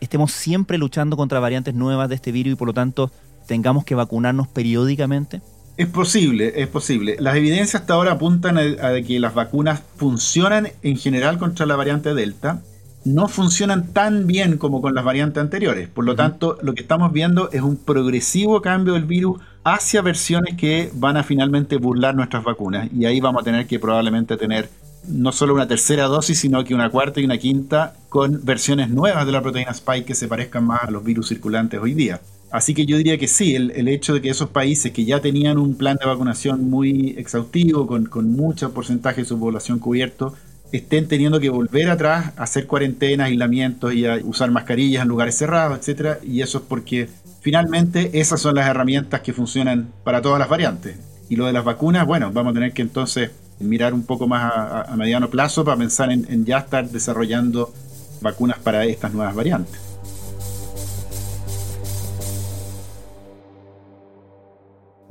estemos 0.00 0.32
siempre 0.32 0.78
luchando 0.78 1.16
contra 1.16 1.40
variantes 1.40 1.74
nuevas 1.74 2.08
de 2.08 2.14
este 2.14 2.32
virus 2.32 2.54
y 2.54 2.56
por 2.56 2.68
lo 2.68 2.74
tanto 2.74 3.10
tengamos 3.46 3.84
que 3.84 3.94
vacunarnos 3.94 4.48
periódicamente? 4.48 5.42
Es 5.76 5.86
posible, 5.88 6.52
es 6.56 6.68
posible. 6.68 7.16
Las 7.18 7.36
evidencias 7.36 7.82
hasta 7.82 7.94
ahora 7.94 8.12
apuntan 8.12 8.58
a, 8.58 9.02
que 9.02 9.18
las 9.18 9.34
vacunas 9.34 9.82
funcionan 9.96 10.68
en 10.82 10.96
general 10.96 11.38
contra 11.38 11.66
la 11.66 11.76
variante 11.76 12.14
Delta, 12.14 12.62
no 13.04 13.28
funcionan 13.28 13.92
tan 13.92 14.26
bien 14.26 14.58
como 14.58 14.80
con 14.80 14.94
las 14.94 15.04
variantes 15.04 15.40
anteriores. 15.40 15.88
Por 15.88 16.04
lo 16.04 16.14
tanto, 16.14 16.58
lo 16.62 16.74
que 16.74 16.82
estamos 16.82 17.12
viendo 17.12 17.50
es 17.50 17.62
un 17.62 17.76
progresivo 17.76 18.62
cambio 18.62 18.94
del 18.94 19.04
virus 19.04 19.40
hacia 19.64 20.02
versiones 20.02 20.56
que 20.56 20.90
van 20.94 21.16
a 21.16 21.22
finalmente 21.22 21.76
burlar 21.76 22.14
nuestras 22.14 22.44
vacunas. 22.44 22.88
Y 22.92 23.04
ahí 23.04 23.20
vamos 23.20 23.42
a 23.42 23.44
tener 23.44 23.66
que 23.66 23.78
probablemente 23.78 24.36
tener 24.36 24.68
no 25.08 25.32
solo 25.32 25.54
una 25.54 25.66
tercera 25.66 26.04
dosis, 26.04 26.38
sino 26.38 26.64
que 26.64 26.74
una 26.74 26.90
cuarta 26.90 27.20
y 27.20 27.24
una 27.24 27.38
quinta 27.38 27.94
con 28.08 28.44
versiones 28.44 28.88
nuevas 28.88 29.26
de 29.26 29.32
la 29.32 29.42
proteína 29.42 29.72
Spike 29.72 30.04
que 30.04 30.14
se 30.14 30.28
parezcan 30.28 30.64
más 30.64 30.84
a 30.84 30.90
los 30.90 31.02
virus 31.02 31.28
circulantes 31.28 31.80
hoy 31.80 31.94
día. 31.94 32.20
Así 32.52 32.74
que 32.74 32.84
yo 32.84 32.98
diría 32.98 33.16
que 33.16 33.28
sí, 33.28 33.54
el, 33.54 33.88
hecho 33.88 34.12
de 34.12 34.20
que 34.20 34.28
esos 34.28 34.50
países 34.50 34.92
que 34.92 35.06
ya 35.06 35.20
tenían 35.20 35.56
un 35.56 35.74
plan 35.74 35.96
de 35.98 36.06
vacunación 36.06 36.68
muy 36.68 37.14
exhaustivo, 37.16 37.86
con, 37.86 38.04
con 38.04 38.30
mucho 38.30 38.74
porcentaje 38.74 39.22
de 39.22 39.26
su 39.26 39.40
población 39.40 39.78
cubierto, 39.78 40.34
estén 40.72 41.06
teniendo 41.06 41.38
que 41.38 41.50
volver 41.50 41.90
atrás 41.90 42.32
hacer 42.36 42.66
cuarentenas, 42.66 43.26
aislamientos 43.26 43.94
y 43.94 44.06
a 44.06 44.16
usar 44.24 44.50
mascarillas 44.50 45.02
en 45.02 45.08
lugares 45.08 45.36
cerrados, 45.36 45.78
etcétera, 45.78 46.18
y 46.22 46.40
eso 46.40 46.58
es 46.58 46.64
porque 46.64 47.08
finalmente 47.40 48.18
esas 48.18 48.40
son 48.40 48.54
las 48.54 48.66
herramientas 48.66 49.20
que 49.20 49.32
funcionan 49.32 49.92
para 50.04 50.22
todas 50.22 50.38
las 50.38 50.48
variantes. 50.48 50.96
Y 51.28 51.36
lo 51.36 51.46
de 51.46 51.52
las 51.52 51.64
vacunas, 51.64 52.06
bueno, 52.06 52.30
vamos 52.32 52.52
a 52.52 52.54
tener 52.54 52.72
que 52.72 52.82
entonces 52.82 53.30
mirar 53.58 53.94
un 53.94 54.04
poco 54.04 54.26
más 54.26 54.52
a, 54.88 54.96
mediano 54.96 55.30
plazo 55.30 55.64
para 55.64 55.76
pensar 55.76 56.10
en 56.10 56.44
ya 56.44 56.58
estar 56.58 56.88
desarrollando 56.88 57.72
vacunas 58.20 58.58
para 58.58 58.84
estas 58.84 59.12
nuevas 59.12 59.34
variantes. 59.34 59.92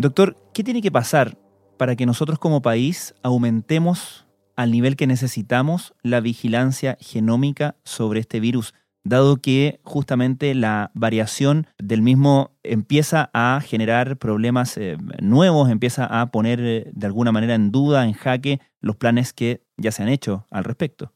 Doctor, 0.01 0.35
¿qué 0.51 0.63
tiene 0.63 0.81
que 0.81 0.91
pasar 0.91 1.37
para 1.77 1.95
que 1.95 2.07
nosotros 2.07 2.39
como 2.39 2.63
país 2.63 3.13
aumentemos 3.21 4.25
al 4.55 4.71
nivel 4.71 4.95
que 4.95 5.07
necesitamos 5.07 5.93
la 6.03 6.19
vigilancia 6.19 6.97
genómica 6.99 7.75
sobre 7.83 8.19
este 8.19 8.39
virus, 8.39 8.73
dado 9.03 9.37
que 9.37 9.79
justamente 9.83 10.53
la 10.53 10.91
variación 10.93 11.67
del 11.79 12.01
mismo 12.01 12.51
empieza 12.63 13.29
a 13.33 13.61
generar 13.61 14.17
problemas 14.17 14.77
eh, 14.77 14.97
nuevos, 15.21 15.69
empieza 15.69 16.05
a 16.05 16.31
poner 16.31 16.59
eh, 16.61 16.91
de 16.93 17.07
alguna 17.07 17.31
manera 17.31 17.55
en 17.55 17.71
duda, 17.71 18.05
en 18.05 18.13
jaque, 18.13 18.59
los 18.79 18.95
planes 18.95 19.33
que 19.33 19.63
ya 19.77 19.91
se 19.91 20.03
han 20.03 20.09
hecho 20.09 20.47
al 20.49 20.63
respecto? 20.63 21.13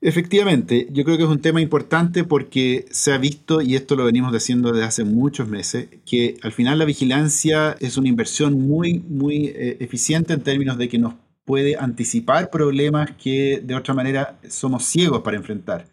Efectivamente, 0.00 0.88
yo 0.92 1.04
creo 1.04 1.16
que 1.16 1.22
es 1.22 1.28
un 1.28 1.40
tema 1.40 1.60
importante 1.60 2.22
porque 2.22 2.84
se 2.90 3.12
ha 3.12 3.18
visto, 3.18 3.62
y 3.62 3.76
esto 3.76 3.96
lo 3.96 4.04
venimos 4.04 4.32
diciendo 4.32 4.70
desde 4.70 4.86
hace 4.86 5.04
muchos 5.04 5.48
meses, 5.48 5.88
que 6.04 6.36
al 6.42 6.52
final 6.52 6.78
la 6.78 6.84
vigilancia 6.84 7.76
es 7.80 7.96
una 7.96 8.08
inversión 8.08 8.60
muy, 8.68 9.00
muy 9.08 9.46
eh, 9.46 9.78
eficiente 9.80 10.34
en 10.34 10.42
términos 10.42 10.76
de 10.76 10.88
que 10.88 10.98
nos 10.98 11.14
puede 11.46 11.76
anticipar 11.78 12.50
problemas 12.50 13.12
que 13.12 13.62
de 13.64 13.74
otra 13.74 13.94
manera 13.94 14.38
somos 14.48 14.84
ciegos 14.84 15.22
para 15.22 15.38
enfrentar. 15.38 15.86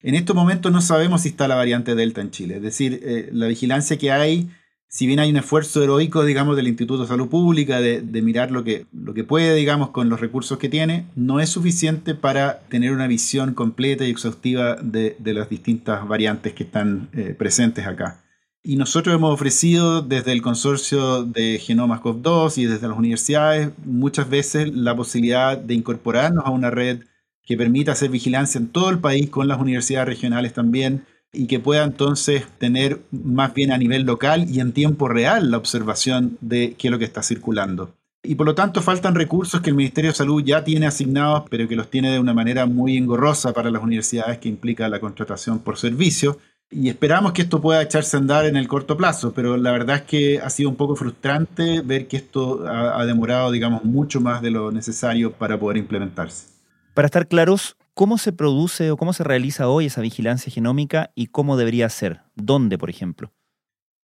En 0.00 0.14
estos 0.14 0.36
momentos 0.36 0.70
no 0.70 0.80
sabemos 0.80 1.22
si 1.22 1.30
está 1.30 1.48
la 1.48 1.56
variante 1.56 1.96
Delta 1.96 2.20
en 2.20 2.30
Chile, 2.30 2.56
es 2.56 2.62
decir, 2.62 3.00
eh, 3.02 3.28
la 3.32 3.48
vigilancia 3.48 3.98
que 3.98 4.12
hay 4.12 4.48
si 4.92 5.06
bien 5.06 5.20
hay 5.20 5.30
un 5.30 5.38
esfuerzo 5.38 5.82
heroico, 5.82 6.22
digamos, 6.22 6.54
del 6.54 6.68
Instituto 6.68 7.00
de 7.00 7.08
Salud 7.08 7.28
Pública 7.30 7.80
de, 7.80 8.02
mirar 8.20 8.50
lo 8.50 8.62
que, 8.62 8.84
lo 8.92 9.14
que 9.14 9.24
puede, 9.24 9.54
digamos, 9.54 9.88
con 9.88 10.10
los 10.10 10.20
recursos 10.20 10.58
que 10.58 10.68
tiene, 10.68 11.06
no 11.16 11.40
es 11.40 11.48
suficiente 11.48 12.14
para 12.14 12.58
tener 12.68 12.92
una 12.92 13.06
visión 13.06 13.54
completa 13.54 14.04
y 14.04 14.10
exhaustiva 14.10 14.76
de, 14.82 15.16
las 15.24 15.48
distintas 15.48 16.06
variantes 16.06 16.52
que 16.52 16.64
están 16.64 17.08
eh, 17.14 17.34
presentes 17.38 17.86
acá. 17.86 18.21
Y 18.64 18.76
nosotros 18.76 19.16
hemos 19.16 19.34
ofrecido 19.34 20.02
desde 20.02 20.30
el 20.30 20.40
consorcio 20.40 21.24
de 21.24 21.58
Genomas 21.58 22.00
COV2 22.00 22.58
y 22.58 22.66
desde 22.66 22.86
las 22.86 22.96
universidades 22.96 23.70
muchas 23.84 24.30
veces 24.30 24.72
la 24.72 24.94
posibilidad 24.94 25.58
de 25.58 25.74
incorporarnos 25.74 26.46
a 26.46 26.50
una 26.50 26.70
red 26.70 27.00
que 27.44 27.56
permita 27.56 27.90
hacer 27.90 28.10
vigilancia 28.10 28.58
en 28.60 28.68
todo 28.68 28.90
el 28.90 29.00
país 29.00 29.28
con 29.30 29.48
las 29.48 29.58
universidades 29.58 30.06
regionales 30.06 30.52
también 30.52 31.04
y 31.32 31.48
que 31.48 31.58
pueda 31.58 31.82
entonces 31.82 32.46
tener 32.58 33.00
más 33.10 33.52
bien 33.52 33.72
a 33.72 33.78
nivel 33.78 34.02
local 34.02 34.46
y 34.48 34.60
en 34.60 34.72
tiempo 34.72 35.08
real 35.08 35.50
la 35.50 35.56
observación 35.56 36.38
de 36.40 36.76
qué 36.78 36.86
es 36.86 36.92
lo 36.92 37.00
que 37.00 37.04
está 37.04 37.24
circulando. 37.24 37.96
Y 38.22 38.36
por 38.36 38.46
lo 38.46 38.54
tanto 38.54 38.80
faltan 38.80 39.16
recursos 39.16 39.60
que 39.60 39.70
el 39.70 39.76
Ministerio 39.76 40.12
de 40.12 40.16
Salud 40.16 40.44
ya 40.44 40.62
tiene 40.62 40.86
asignados, 40.86 41.42
pero 41.50 41.66
que 41.66 41.74
los 41.74 41.90
tiene 41.90 42.12
de 42.12 42.20
una 42.20 42.32
manera 42.32 42.66
muy 42.66 42.96
engorrosa 42.96 43.52
para 43.52 43.72
las 43.72 43.82
universidades, 43.82 44.38
que 44.38 44.48
implica 44.48 44.88
la 44.88 45.00
contratación 45.00 45.58
por 45.58 45.76
servicio. 45.76 46.38
Y 46.72 46.88
esperamos 46.88 47.32
que 47.32 47.42
esto 47.42 47.60
pueda 47.60 47.82
echarse 47.82 48.16
a 48.16 48.20
andar 48.20 48.46
en 48.46 48.56
el 48.56 48.66
corto 48.66 48.96
plazo, 48.96 49.32
pero 49.34 49.56
la 49.56 49.72
verdad 49.72 49.96
es 49.96 50.02
que 50.02 50.40
ha 50.40 50.50
sido 50.50 50.70
un 50.70 50.76
poco 50.76 50.96
frustrante 50.96 51.82
ver 51.82 52.08
que 52.08 52.16
esto 52.16 52.66
ha, 52.66 52.98
ha 52.98 53.04
demorado, 53.04 53.50
digamos, 53.50 53.84
mucho 53.84 54.20
más 54.20 54.40
de 54.40 54.50
lo 54.50 54.72
necesario 54.72 55.32
para 55.32 55.58
poder 55.58 55.76
implementarse. 55.76 56.46
Para 56.94 57.06
estar 57.06 57.28
claros, 57.28 57.76
¿Cómo 57.94 58.16
se 58.16 58.32
produce 58.32 58.90
o 58.90 58.96
cómo 58.96 59.12
se 59.12 59.22
realiza 59.22 59.68
hoy 59.68 59.86
esa 59.86 60.00
vigilancia 60.00 60.50
genómica 60.50 61.10
y 61.14 61.26
cómo 61.26 61.58
debería 61.58 61.90
ser? 61.90 62.22
¿Dónde, 62.34 62.78
por 62.78 62.88
ejemplo? 62.88 63.32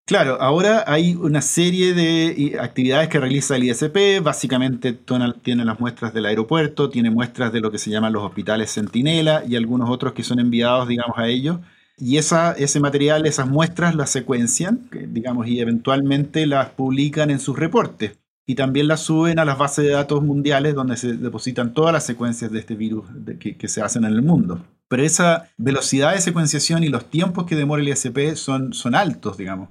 Claro, 0.07 0.41
ahora 0.41 0.85
hay 0.89 1.15
una 1.15 1.41
serie 1.41 1.95
de 1.95 2.59
actividades 2.61 3.09
que 3.09 3.21
realiza 3.21 3.55
el 3.55 3.65
ISP. 3.65 4.21
Básicamente 4.23 4.93
tiene 4.93 5.65
las 5.65 5.79
muestras 5.79 6.13
del 6.13 6.27
aeropuerto, 6.27 6.91
tiene 6.91 7.11
muestras 7.11 7.53
de 7.53 7.61
lo 7.61 7.71
que 7.71 7.79
se 7.79 7.91
llaman 7.91 8.13
los 8.13 8.25
hospitales 8.25 8.73
Centinela 8.75 9.45
y 9.49 9.55
algunos 9.55 9.89
otros 9.89 10.13
que 10.13 10.25
son 10.25 10.41
enviados, 10.41 10.89
digamos, 10.89 11.17
a 11.17 11.29
ellos. 11.29 11.59
Y 11.99 12.19
esa, 12.19 12.53
ese 12.53 12.79
material, 12.79 13.27
esas 13.27 13.49
muestras 13.49 13.95
las 13.95 14.11
secuencian, 14.11 14.89
digamos, 15.09 15.47
y 15.47 15.61
eventualmente 15.61 16.47
las 16.47 16.71
publican 16.71 17.31
en 17.31 17.41
sus 17.41 17.59
reportes. 17.59 18.19
y 18.49 18.55
también 18.55 18.87
las 18.87 19.01
suben 19.01 19.41
a 19.41 19.45
las 19.45 19.59
bases 19.59 19.85
de 19.85 19.91
datos 19.91 20.23
mundiales 20.23 20.73
donde 20.77 20.97
se 20.97 21.15
depositan 21.15 21.75
todas 21.75 21.93
las 21.93 22.07
secuencias 22.07 22.53
de 22.53 22.61
este 22.61 22.77
virus 22.77 23.05
que, 23.41 23.57
que, 23.57 23.67
se 23.67 23.83
hacen 23.83 24.05
en 24.05 24.13
el 24.13 24.23
mundo. 24.23 24.65
Pero 24.87 25.03
esa 25.03 25.49
velocidad 25.57 26.15
de 26.15 26.21
secuenciación 26.21 26.85
y 26.85 26.89
los 26.89 27.11
tiempos 27.11 27.45
que 27.47 27.57
demora 27.57 27.83
el 27.83 27.89
ISP 27.89 28.37
son, 28.37 28.73
son 28.73 28.95
altos, 28.95 29.37
digamos 29.37 29.71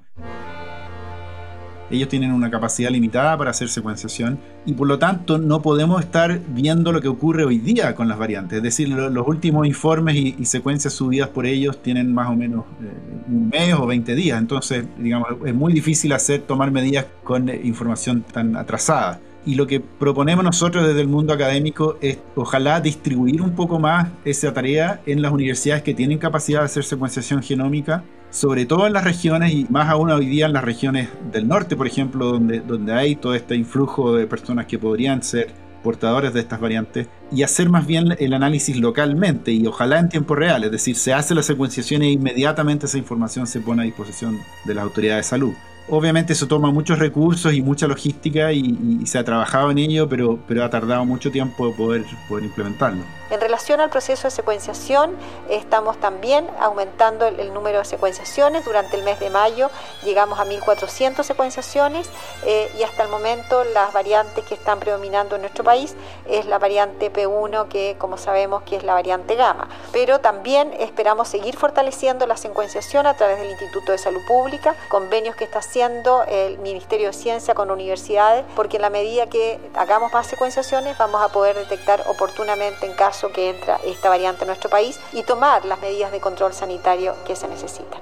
ellos 1.90 2.08
tienen 2.08 2.32
una 2.32 2.50
capacidad 2.50 2.90
limitada 2.90 3.36
para 3.36 3.50
hacer 3.50 3.68
secuenciación 3.68 4.38
y 4.64 4.72
por 4.72 4.88
lo 4.88 4.98
tanto 4.98 5.38
no 5.38 5.62
podemos 5.62 6.00
estar 6.00 6.40
viendo 6.48 6.92
lo 6.92 7.00
que 7.00 7.08
ocurre 7.08 7.44
hoy 7.44 7.58
día 7.58 7.94
con 7.94 8.08
las 8.08 8.18
variantes. 8.18 8.58
Es 8.58 8.62
decir, 8.62 8.88
los 8.88 9.26
últimos 9.26 9.66
informes 9.66 10.16
y, 10.16 10.44
secuencias 10.46 10.92
subidas 10.92 11.28
por 11.28 11.46
ellos 11.46 11.82
tienen 11.82 12.14
más 12.14 12.30
o 12.30 12.36
menos 12.36 12.64
eh, 12.82 12.92
un 13.28 13.48
mes 13.48 13.74
o 13.74 13.86
20 13.86 14.14
días. 14.14 14.38
Entonces, 14.38 14.86
digamos, 14.98 15.28
es 15.44 15.54
muy 15.54 15.72
difícil 15.72 16.12
hacer 16.12 16.42
tomar 16.42 16.70
medidas 16.70 17.06
con 17.24 17.48
eh, 17.48 17.60
información 17.64 18.22
tan 18.22 18.56
atrasada. 18.56 19.20
Y 19.44 19.54
lo 19.54 19.66
que 19.66 19.78
proponemos 19.80 20.44
nosotros 20.44 20.86
desde 20.86 21.00
el 21.00 21.08
mundo 21.08 21.32
académico 21.32 21.98
es 22.00 22.18
ojalá 22.34 22.80
distribuir 22.80 23.42
un 23.42 23.52
poco 23.52 23.78
más 23.78 24.08
esa 24.24 24.52
tarea 24.52 25.00
en 25.06 25.22
las 25.22 25.32
universidades 25.32 25.84
que 25.84 25.94
tienen 25.94 26.18
capacidad 26.18 26.60
de 26.60 26.64
hacer 26.66 26.82
secuenciación 26.82 27.42
genómica 27.42 28.02
sobre 28.30 28.66
todo 28.66 28.86
en 28.86 28.92
las 28.92 29.04
regiones 29.04 29.52
y 29.52 29.66
más 29.70 29.88
aún 29.88 30.10
hoy 30.10 30.26
día 30.26 30.46
en 30.46 30.52
las 30.52 30.64
regiones 30.64 31.08
del 31.32 31.48
norte, 31.48 31.76
por 31.76 31.86
ejemplo, 31.86 32.26
donde, 32.26 32.60
donde 32.60 32.92
hay 32.92 33.16
todo 33.16 33.34
este 33.34 33.54
influjo 33.56 34.14
de 34.14 34.26
personas 34.26 34.66
que 34.66 34.78
podrían 34.78 35.22
ser 35.22 35.54
portadores 35.86 36.34
de 36.34 36.40
estas 36.40 36.60
variantes 36.60 37.06
y 37.30 37.44
hacer 37.44 37.70
más 37.70 37.86
bien 37.86 38.16
el 38.18 38.34
análisis 38.34 38.76
localmente 38.76 39.52
y 39.52 39.66
ojalá 39.68 40.00
en 40.00 40.08
tiempo 40.08 40.34
real, 40.34 40.64
es 40.64 40.72
decir, 40.72 40.96
se 40.96 41.14
hace 41.14 41.32
la 41.32 41.44
secuenciación 41.44 42.02
e 42.02 42.10
inmediatamente 42.10 42.86
esa 42.86 42.98
información 42.98 43.46
se 43.46 43.60
pone 43.60 43.82
a 43.82 43.84
disposición 43.84 44.36
de 44.64 44.74
las 44.74 44.82
autoridades 44.82 45.26
de 45.26 45.30
salud. 45.30 45.54
Obviamente 45.88 46.32
eso 46.32 46.48
toma 46.48 46.72
muchos 46.72 46.98
recursos 46.98 47.54
y 47.54 47.62
mucha 47.62 47.86
logística 47.86 48.52
y, 48.52 49.06
se 49.06 49.18
ha 49.18 49.24
trabajado 49.24 49.70
en 49.70 49.78
ello, 49.78 50.08
pero, 50.08 50.40
pero 50.48 50.64
ha 50.64 50.70
tardado 50.70 51.04
mucho 51.04 51.30
tiempo 51.30 51.72
poder, 51.76 52.04
poder 52.28 52.44
implementarlo. 52.44 53.04
En 53.28 53.40
relación 53.40 53.80
al 53.80 53.90
proceso 53.90 54.28
de 54.28 54.30
secuenciación, 54.30 55.16
estamos 55.48 55.98
también 55.98 56.48
aumentando 56.60 57.26
el, 57.26 57.52
número 57.52 57.78
de 57.78 57.84
secuenciaciones. 57.84 58.64
Durante 58.64 58.96
el 58.96 59.02
mes 59.02 59.18
de 59.18 59.30
mayo 59.30 59.68
llegamos 60.04 60.38
a 60.38 60.44
1.400 60.44 61.24
secuenciaciones 61.24 62.08
eh, 62.44 62.70
y 62.78 62.84
hasta 62.84 63.02
el 63.02 63.08
momento 63.08 63.64
las 63.64 63.92
variantes 63.92 64.44
que 64.44 64.54
están 64.54 64.78
predominando 64.78 65.34
en 65.34 65.42
nuestro 65.42 65.64
país 65.64 65.96
es 66.26 66.46
la 66.46 66.58
variante 66.58 67.12
P1, 67.12 67.66
que 67.66 67.96
como 67.98 68.16
sabemos 68.16 68.62
que 68.62 68.76
es 68.76 68.84
la 68.84 68.94
variante 68.94 69.34
gamma. 69.34 69.68
Pero 69.90 70.20
también 70.20 70.72
esperamos 70.78 71.26
seguir 71.26 71.56
fortaleciendo 71.56 72.28
la 72.28 72.36
secuenciación 72.36 73.08
a 73.08 73.14
través 73.14 73.38
del 73.38 73.50
Instituto 73.50 73.90
de 73.90 73.98
Salud 73.98 74.24
Pública, 74.28 74.76
convenios 74.88 75.34
que 75.34 75.44
está 75.44 75.58
haciendo 75.58 76.22
el 76.28 76.58
Ministerio 76.58 77.08
de 77.08 77.12
Ciencia 77.12 77.54
con 77.54 77.72
universidades, 77.72 78.44
porque 78.54 78.76
en 78.76 78.82
la 78.82 78.90
medida 78.90 79.26
que 79.26 79.58
hagamos 79.74 80.12
más 80.12 80.28
secuenciaciones 80.28 80.96
vamos 80.96 81.20
a 81.22 81.28
poder 81.28 81.56
detectar 81.56 82.04
oportunamente 82.06 82.86
en 82.86 82.92
caso 82.92 83.15
que 83.32 83.50
entra 83.50 83.78
esta 83.84 84.08
variante 84.08 84.42
en 84.42 84.48
nuestro 84.48 84.70
país 84.70 85.00
y 85.12 85.22
tomar 85.22 85.64
las 85.64 85.80
medidas 85.80 86.12
de 86.12 86.20
control 86.20 86.52
sanitario 86.52 87.14
que 87.26 87.34
se 87.34 87.48
necesitan. 87.48 88.00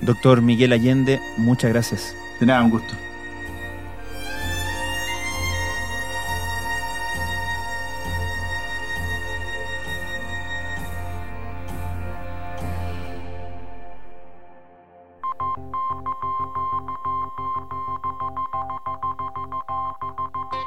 Doctor 0.00 0.42
Miguel 0.42 0.72
Allende, 0.72 1.20
muchas 1.36 1.70
gracias. 1.70 2.14
De 2.40 2.46
nada, 2.46 2.62
un 2.62 2.70
gusto. 2.70 2.94